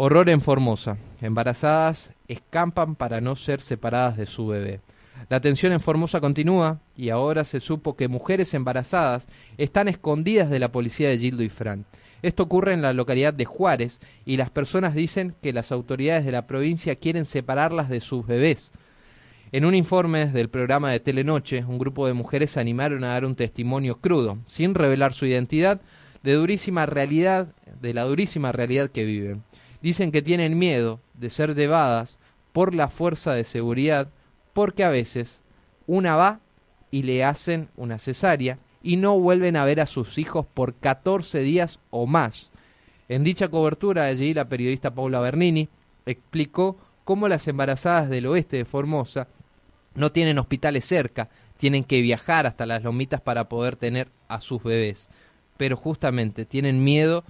Horror 0.00 0.30
en 0.30 0.40
Formosa. 0.40 0.96
Embarazadas 1.20 2.12
escampan 2.28 2.94
para 2.94 3.20
no 3.20 3.34
ser 3.34 3.60
separadas 3.60 4.16
de 4.16 4.26
su 4.26 4.46
bebé. 4.46 4.80
La 5.28 5.40
tensión 5.40 5.72
en 5.72 5.80
Formosa 5.80 6.20
continúa 6.20 6.78
y 6.96 7.08
ahora 7.08 7.44
se 7.44 7.58
supo 7.58 7.96
que 7.96 8.06
mujeres 8.06 8.54
embarazadas 8.54 9.26
están 9.56 9.88
escondidas 9.88 10.50
de 10.50 10.60
la 10.60 10.70
policía 10.70 11.08
de 11.08 11.18
Gildo 11.18 11.42
y 11.42 11.48
Fran. 11.48 11.84
Esto 12.22 12.44
ocurre 12.44 12.74
en 12.74 12.82
la 12.82 12.92
localidad 12.92 13.34
de 13.34 13.44
Juárez 13.44 13.98
y 14.24 14.36
las 14.36 14.50
personas 14.50 14.94
dicen 14.94 15.34
que 15.42 15.52
las 15.52 15.72
autoridades 15.72 16.24
de 16.24 16.30
la 16.30 16.46
provincia 16.46 16.94
quieren 16.94 17.24
separarlas 17.24 17.88
de 17.88 18.00
sus 18.00 18.24
bebés. 18.24 18.70
En 19.50 19.64
un 19.64 19.74
informe 19.74 20.26
del 20.26 20.48
programa 20.48 20.92
de 20.92 21.00
Telenoche, 21.00 21.64
un 21.64 21.78
grupo 21.80 22.06
de 22.06 22.12
mujeres 22.12 22.52
se 22.52 22.60
animaron 22.60 23.02
a 23.02 23.08
dar 23.08 23.24
un 23.24 23.34
testimonio 23.34 23.96
crudo, 23.96 24.38
sin 24.46 24.76
revelar 24.76 25.12
su 25.12 25.26
identidad, 25.26 25.80
de 26.22 26.34
durísima 26.34 26.86
realidad, 26.86 27.48
de 27.80 27.94
la 27.94 28.04
durísima 28.04 28.52
realidad 28.52 28.90
que 28.90 29.04
viven. 29.04 29.42
Dicen 29.80 30.12
que 30.12 30.22
tienen 30.22 30.58
miedo 30.58 31.00
de 31.14 31.30
ser 31.30 31.54
llevadas 31.54 32.18
por 32.52 32.74
la 32.74 32.88
fuerza 32.88 33.32
de 33.34 33.44
seguridad 33.44 34.08
porque 34.52 34.84
a 34.84 34.90
veces 34.90 35.40
una 35.86 36.16
va 36.16 36.40
y 36.90 37.02
le 37.02 37.24
hacen 37.24 37.68
una 37.76 37.98
cesárea 37.98 38.58
y 38.82 38.96
no 38.96 39.18
vuelven 39.18 39.56
a 39.56 39.64
ver 39.64 39.80
a 39.80 39.86
sus 39.86 40.18
hijos 40.18 40.46
por 40.46 40.74
14 40.74 41.40
días 41.40 41.78
o 41.90 42.06
más. 42.06 42.50
En 43.08 43.24
dicha 43.24 43.48
cobertura 43.48 44.06
allí 44.06 44.34
la 44.34 44.48
periodista 44.48 44.94
Paula 44.94 45.20
Bernini 45.20 45.68
explicó 46.06 46.76
cómo 47.04 47.28
las 47.28 47.46
embarazadas 47.48 48.08
del 48.08 48.26
oeste 48.26 48.58
de 48.58 48.64
Formosa 48.64 49.28
no 49.94 50.12
tienen 50.12 50.38
hospitales 50.38 50.84
cerca, 50.84 51.28
tienen 51.56 51.84
que 51.84 52.00
viajar 52.00 52.46
hasta 52.46 52.66
las 52.66 52.82
lomitas 52.82 53.20
para 53.20 53.48
poder 53.48 53.76
tener 53.76 54.08
a 54.28 54.40
sus 54.40 54.62
bebés, 54.62 55.08
pero 55.56 55.76
justamente 55.76 56.44
tienen 56.44 56.84
miedo 56.84 57.24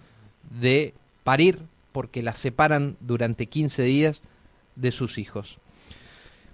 de 0.60 0.94
parir 1.24 1.60
porque 1.98 2.22
las 2.22 2.38
separan 2.38 2.96
durante 3.00 3.46
15 3.46 3.82
días 3.82 4.22
de 4.76 4.92
sus 4.92 5.18
hijos. 5.18 5.58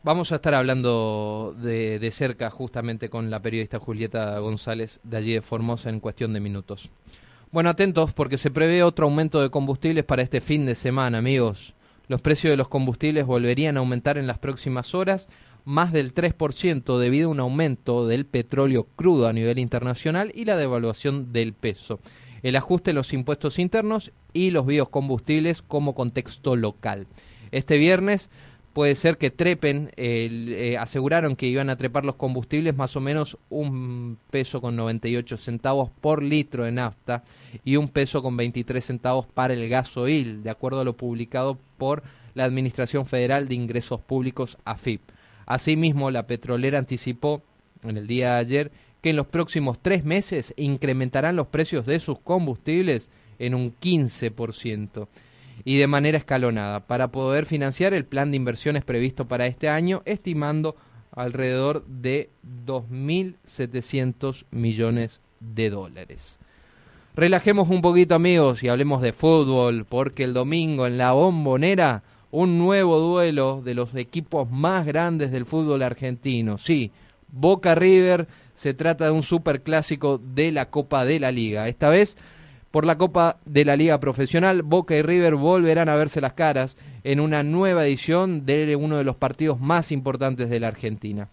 Vamos 0.03 0.33
a 0.33 0.37
estar 0.37 0.55
hablando 0.55 1.55
de, 1.61 1.99
de, 1.99 2.11
cerca 2.13 2.49
justamente 2.49 3.11
con 3.11 3.31
la 3.31 3.43
periodista 3.43 3.79
Julieta 3.79 4.39
González 4.39 5.01
de 5.03 5.19
allí 5.19 5.35
de 5.35 5.43
Formosa 5.43 5.91
en 5.91 6.01
cuestión 6.01 6.33
de 6.33 6.41
minutos. 6.41 6.91
Bueno, 7.53 7.69
atentos 7.69 8.15
porque 8.15 8.39
se 8.39 8.51
prevé 8.51 8.83
otro 8.83 9.05
aumento 9.05 9.43
de 9.43 9.51
combustibles 9.51 10.05
para 10.05 10.23
este 10.23 10.41
fin 10.41 10.65
de 10.65 10.75
semana, 10.75 11.19
amigos. 11.19 11.75
Los 12.09 12.23
precios 12.23 12.51
de 12.51 12.57
los 12.57 12.69
combustibles 12.69 13.27
volverían 13.27 13.77
a 13.77 13.81
aumentar 13.81 14.17
en 14.17 14.27
las 14.27 14.39
próximas 14.39 14.95
horas, 14.95 15.29
más 15.67 15.93
del 15.93 16.15
3% 16.15 16.99
debido 16.99 17.29
a 17.29 17.33
un 17.33 17.41
aumento 17.41 18.07
del 18.07 18.25
petróleo 18.25 18.87
crudo 18.97 19.29
a 19.29 19.35
nivel 19.35 19.59
internacional 19.59 20.33
y 20.35 20.47
la 20.47 20.57
devaluación 20.57 21.35
del 21.35 21.53
peso 21.53 22.01
el 22.45 22.57
ajuste 22.57 22.91
de 22.91 22.95
los 22.95 23.13
impuestos 23.13 23.59
internos 23.59 24.13
y 24.33 24.51
los 24.51 24.67
biocombustibles 24.67 25.63
como 25.63 25.95
contexto 25.95 26.55
local. 26.57 27.07
Este 27.51 27.79
viernes 27.79 28.31
puede 28.75 28.97
ser 28.97 29.17
que 29.17 29.31
trepen, 29.31 29.93
eh, 29.97 30.77
aseguraron 30.79 31.37
que 31.37 31.47
iban 31.47 31.71
a 31.71 31.77
trepar 31.77 32.05
los 32.05 32.17
combustibles 32.17 32.77
más 32.77 32.97
o 32.97 33.01
menos 33.01 33.39
un 33.49 34.19
peso 34.31 34.61
con 34.61 34.77
98 34.77 35.39
centavos 35.39 35.91
por 36.03 36.23
litro 36.23 36.65
de 36.65 36.73
nafta 36.73 37.25
y 37.65 37.77
un 37.77 37.89
peso 37.89 38.23
con 38.23 38.37
23 38.37 38.85
centavos 38.85 39.27
para 39.27 39.55
el 39.55 39.67
gasoil, 39.71 40.43
de 40.43 40.51
acuerdo 40.51 40.81
a 40.81 40.85
lo 40.85 40.97
publicado 40.97 41.59
por 41.79 42.03
la 42.35 42.45
Administración 42.45 43.07
Federal 43.07 43.49
de 43.49 43.55
Ingresos 43.55 44.01
Públicos, 44.01 44.59
AFIP. 44.67 45.01
Asimismo, 45.47 46.11
la 46.11 46.27
petrolera 46.27 46.79
anticipó 46.79 47.43
en 47.85 47.97
el 47.97 48.07
día 48.07 48.35
de 48.35 48.41
ayer 48.41 48.73
que 49.05 49.11
en 49.11 49.17
los 49.17 49.27
próximos 49.27 49.79
tres 49.83 50.03
meses 50.07 50.55
incrementarán 50.57 51.37
los 51.37 51.49
precios 51.49 51.85
de 51.85 52.01
sus 52.01 52.21
combustibles 52.21 53.13
en 53.39 53.55
un 53.55 53.79
15% 53.79 55.09
y 55.63 55.77
de 55.77 55.87
manera 55.87 56.17
escalonada 56.17 56.87
para 56.87 57.09
poder 57.09 57.45
financiar 57.45 57.93
el 57.93 58.07
plan 58.07 58.31
de 58.31 58.39
inversiones 58.39 58.83
previsto 58.83 59.29
para 59.29 59.45
este 59.45 59.69
año, 59.69 60.01
estimando 60.07 60.75
alrededor 61.13 61.85
de 61.87 62.31
2.700 62.65 64.47
millones 64.51 65.21
de 65.39 65.69
dólares. 65.69 66.39
Relajemos 67.15 67.69
un 67.69 67.83
poquito 67.83 68.15
amigos 68.15 68.63
y 68.63 68.69
hablemos 68.69 69.03
de 69.03 69.13
fútbol, 69.13 69.85
porque 69.85 70.25
el 70.25 70.33
domingo 70.33 70.87
en 70.87 70.97
la 70.97 71.13
bombonera 71.13 72.05
un 72.31 72.57
nuevo 72.57 72.99
duelo 73.01 73.61
de 73.63 73.75
los 73.75 73.95
equipos 73.97 74.51
más 74.51 74.87
grandes 74.87 75.31
del 75.31 75.45
fútbol 75.45 75.83
argentino. 75.83 76.57
Sí, 76.57 76.91
Boca 77.35 77.75
River 77.75 78.29
se 78.55 78.75
trata 78.75 79.07
de 79.07 79.11
un 79.11 79.23
superclásico 79.23 80.19
de 80.19 80.53
la 80.53 80.71
Copa 80.71 81.05
de 81.05 81.21
la 81.21 81.33
Liga. 81.33 81.69
Esta 81.69 81.89
vez 81.89 82.17
por 82.71 82.87
la 82.87 82.99
Copa 82.99 83.39
de 83.45 83.65
la 83.65 83.77
Liga 83.77 84.01
Profesional, 84.01 84.63
Boca 84.63 84.97
y 84.97 85.03
River 85.03 85.37
volverán 85.37 85.89
a 85.89 85.95
verse 85.95 86.21
las 86.21 86.33
caras 86.33 86.77
en 87.05 87.21
una 87.21 87.43
nueva 87.43 87.87
edición 87.87 88.47
de 88.47 88.75
uno 88.77 88.97
de 88.97 89.05
los 89.05 89.17
partidos 89.17 89.61
más 89.61 89.93
importantes 89.93 90.51
de 90.51 90.59
la 90.59 90.69
Argentina. 90.69 91.29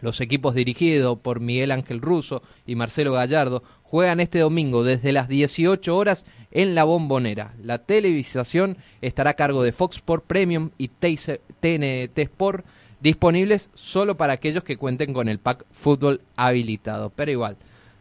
Los 0.00 0.22
equipos 0.22 0.54
dirigidos 0.54 1.18
por 1.18 1.40
Miguel 1.40 1.72
Ángel 1.72 2.00
Russo 2.00 2.42
y 2.66 2.74
Marcelo 2.74 3.12
Gallardo 3.12 3.62
juegan 3.82 4.20
este 4.20 4.38
domingo 4.38 4.82
desde 4.82 5.12
las 5.12 5.28
18 5.28 5.94
horas 5.94 6.24
en 6.50 6.74
la 6.74 6.84
Bombonera. 6.84 7.54
La 7.62 7.78
televisación 7.78 8.78
estará 9.02 9.30
a 9.30 9.34
cargo 9.34 9.62
de 9.62 9.72
Fox 9.72 9.96
Sport 9.96 10.24
Premium 10.26 10.70
y 10.78 10.88
TNT 10.88 12.18
Sport, 12.18 12.64
disponibles 13.00 13.70
solo 13.74 14.16
para 14.16 14.34
aquellos 14.34 14.64
que 14.64 14.76
cuenten 14.76 15.12
con 15.12 15.28
el 15.28 15.38
pack 15.38 15.64
fútbol 15.72 16.20
habilitado. 16.36 17.10
Pero 17.10 17.30
igual, 17.30 17.56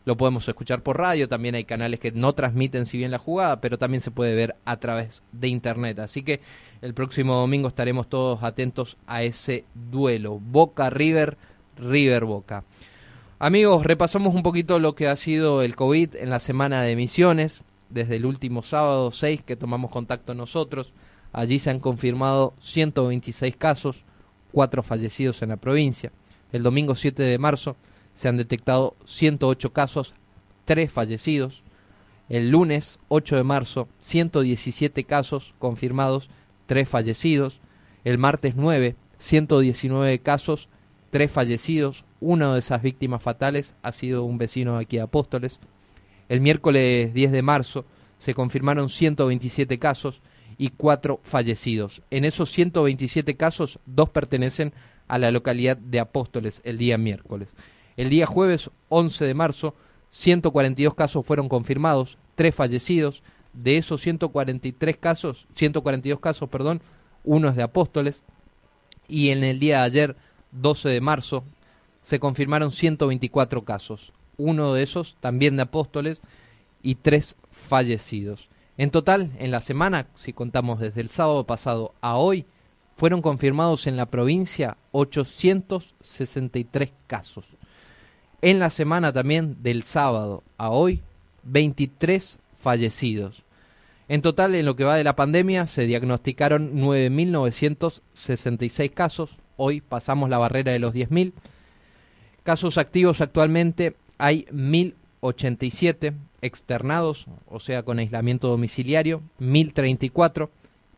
lo 0.05 0.17
podemos 0.17 0.47
escuchar 0.47 0.81
por 0.81 0.97
radio, 0.97 1.29
también 1.29 1.55
hay 1.55 1.65
canales 1.65 1.99
que 1.99 2.11
no 2.11 2.33
transmiten 2.33 2.85
si 2.85 2.97
bien 2.97 3.11
la 3.11 3.17
jugada, 3.17 3.61
pero 3.61 3.77
también 3.77 4.01
se 4.01 4.11
puede 4.11 4.35
ver 4.35 4.55
a 4.65 4.77
través 4.77 5.23
de 5.31 5.49
internet. 5.49 5.99
Así 5.99 6.23
que 6.23 6.41
el 6.81 6.93
próximo 6.93 7.35
domingo 7.35 7.67
estaremos 7.67 8.09
todos 8.09 8.43
atentos 8.43 8.97
a 9.07 9.23
ese 9.23 9.65
duelo. 9.73 10.39
Boca 10.39 10.89
River 10.89 11.37
River 11.77 12.25
Boca. 12.25 12.63
Amigos, 13.37 13.85
repasamos 13.85 14.35
un 14.35 14.43
poquito 14.43 14.79
lo 14.79 14.95
que 14.95 15.07
ha 15.07 15.15
sido 15.15 15.61
el 15.61 15.75
COVID 15.75 16.15
en 16.15 16.29
la 16.29 16.39
semana 16.39 16.81
de 16.81 16.91
emisiones, 16.91 17.61
desde 17.89 18.17
el 18.17 18.25
último 18.25 18.63
sábado 18.63 19.11
6 19.11 19.43
que 19.43 19.55
tomamos 19.55 19.91
contacto 19.91 20.33
nosotros. 20.33 20.93
Allí 21.31 21.59
se 21.59 21.69
han 21.69 21.79
confirmado 21.79 22.53
126 22.59 23.55
casos, 23.55 24.03
4 24.51 24.83
fallecidos 24.83 25.41
en 25.41 25.49
la 25.49 25.57
provincia. 25.57 26.11
El 26.51 26.63
domingo 26.63 26.95
7 26.95 27.21
de 27.21 27.37
marzo 27.37 27.75
se 28.13 28.27
han 28.27 28.37
detectado 28.37 28.95
108 29.05 29.71
casos, 29.73 30.13
3 30.65 30.91
fallecidos. 30.91 31.63
El 32.27 32.49
lunes 32.49 32.99
8 33.07 33.37
de 33.37 33.43
marzo, 33.43 33.87
117 33.99 35.03
casos 35.03 35.53
confirmados, 35.59 36.29
3 36.67 36.87
fallecidos. 36.87 37.59
El 38.03 38.17
martes 38.17 38.55
9, 38.55 38.95
119 39.19 40.19
casos, 40.19 40.69
tres 41.09 41.31
fallecidos. 41.31 42.05
Una 42.19 42.53
de 42.53 42.59
esas 42.59 42.81
víctimas 42.81 43.21
fatales 43.21 43.75
ha 43.81 43.91
sido 43.91 44.23
un 44.23 44.37
vecino 44.37 44.77
aquí 44.77 44.97
de 44.97 45.03
Apóstoles. 45.03 45.59
El 46.27 46.41
miércoles 46.41 47.13
10 47.13 47.31
de 47.31 47.41
marzo 47.41 47.85
se 48.17 48.33
confirmaron 48.33 48.89
127 48.89 49.79
casos 49.79 50.21
y 50.59 50.71
cuatro 50.71 51.19
fallecidos. 51.23 52.03
En 52.11 52.25
esos 52.25 52.51
127 52.51 53.35
casos, 53.37 53.79
dos 53.85 54.09
pertenecen 54.09 54.73
a 55.07 55.17
la 55.17 55.31
localidad 55.31 55.77
de 55.77 55.99
Apóstoles 55.99 56.61
el 56.65 56.77
día 56.77 56.97
miércoles. 56.97 57.55
El 57.95 58.09
día 58.09 58.27
jueves 58.27 58.69
11 58.89 59.25
de 59.25 59.33
marzo, 59.33 59.73
142 60.09 60.93
casos 60.93 61.25
fueron 61.25 61.49
confirmados, 61.49 62.17
tres 62.35 62.53
fallecidos. 62.53 63.23
De 63.53 63.77
esos 63.77 64.01
143 64.01 64.97
casos, 64.97 65.47
142 65.53 66.19
casos, 66.19 66.49
perdón, 66.49 66.81
uno 67.23 67.49
es 67.49 67.55
de 67.55 67.63
Apóstoles. 67.63 68.23
Y 69.07 69.29
en 69.29 69.43
el 69.43 69.59
día 69.59 69.77
de 69.77 69.83
ayer, 69.83 70.15
12 70.51 70.89
de 70.89 71.01
marzo, 71.01 71.45
se 72.01 72.19
confirmaron 72.19 72.71
124 72.73 73.63
casos, 73.63 74.11
uno 74.37 74.73
de 74.73 74.83
esos 74.83 75.15
también 75.19 75.55
de 75.55 75.63
apóstoles 75.63 76.19
y 76.81 76.95
tres 76.95 77.37
fallecidos. 77.49 78.49
En 78.79 78.89
total, 78.91 79.31
en 79.39 79.51
la 79.51 79.59
semana, 79.59 80.07
si 80.15 80.31
contamos 80.31 80.79
desde 80.79 81.01
el 81.01 81.09
sábado 81.09 81.43
pasado 81.43 81.93
a 81.99 82.15
hoy, 82.15 82.45
fueron 82.95 83.21
confirmados 83.21 83.87
en 83.87 83.97
la 83.97 84.05
provincia 84.05 84.77
863 84.93 86.91
casos. 87.05 87.45
En 88.41 88.57
la 88.57 88.69
semana 88.69 89.11
también 89.11 89.57
del 89.61 89.83
sábado 89.83 90.43
a 90.57 90.69
hoy, 90.69 91.01
23 91.43 92.39
fallecidos. 92.57 93.43
En 94.07 94.21
total, 94.21 94.55
en 94.55 94.65
lo 94.65 94.77
que 94.77 94.85
va 94.85 94.95
de 94.95 95.03
la 95.03 95.17
pandemia, 95.17 95.67
se 95.67 95.85
diagnosticaron 95.85 96.73
9.966 96.75 98.93
casos, 98.93 99.37
Hoy 99.57 99.81
pasamos 99.81 100.29
la 100.29 100.37
barrera 100.37 100.71
de 100.71 100.79
los 100.79 100.93
10.000. 100.93 101.33
Casos 102.43 102.77
activos 102.77 103.19
actualmente 103.19 103.97
hay 104.17 104.47
1.087 105.21 106.13
externados, 106.41 107.27
o 107.47 107.59
sea, 107.59 107.83
con 107.83 107.99
aislamiento 107.99 108.47
domiciliario, 108.47 109.21
1.034. 109.39 110.49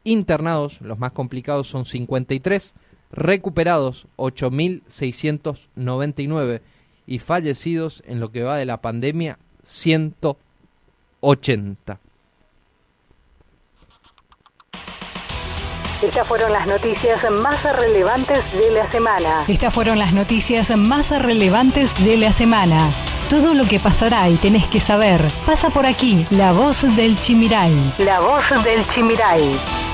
Internados, 0.03 0.81
los 0.81 0.97
más 0.97 1.11
complicados 1.11 1.67
son 1.67 1.85
53. 1.85 2.73
Recuperados, 3.11 4.07
8.699. 4.17 6.61
Y 7.07 7.19
fallecidos 7.19 8.03
en 8.07 8.19
lo 8.19 8.31
que 8.31 8.41
va 8.43 8.57
de 8.57 8.65
la 8.65 8.81
pandemia, 8.81 9.37
180. 9.63 11.99
Estas 16.01 16.27
fueron 16.27 16.51
las 16.51 16.65
noticias 16.65 17.29
más 17.29 17.63
relevantes 17.77 18.39
de 18.53 18.71
la 18.71 18.91
semana. 18.91 19.45
Estas 19.47 19.71
fueron 19.71 19.99
las 19.99 20.13
noticias 20.13 20.75
más 20.75 21.11
relevantes 21.21 21.93
de 22.03 22.17
la 22.17 22.31
semana. 22.31 22.91
Todo 23.31 23.53
lo 23.53 23.63
que 23.63 23.79
pasará 23.79 24.27
y 24.27 24.35
tenés 24.35 24.67
que 24.67 24.81
saber 24.81 25.25
pasa 25.45 25.69
por 25.69 25.85
aquí. 25.85 26.25
La 26.31 26.51
voz 26.51 26.81
del 26.97 27.17
Chimiray. 27.17 27.93
La 27.99 28.19
voz 28.19 28.51
del 28.65 28.85
Chimiray. 28.89 29.90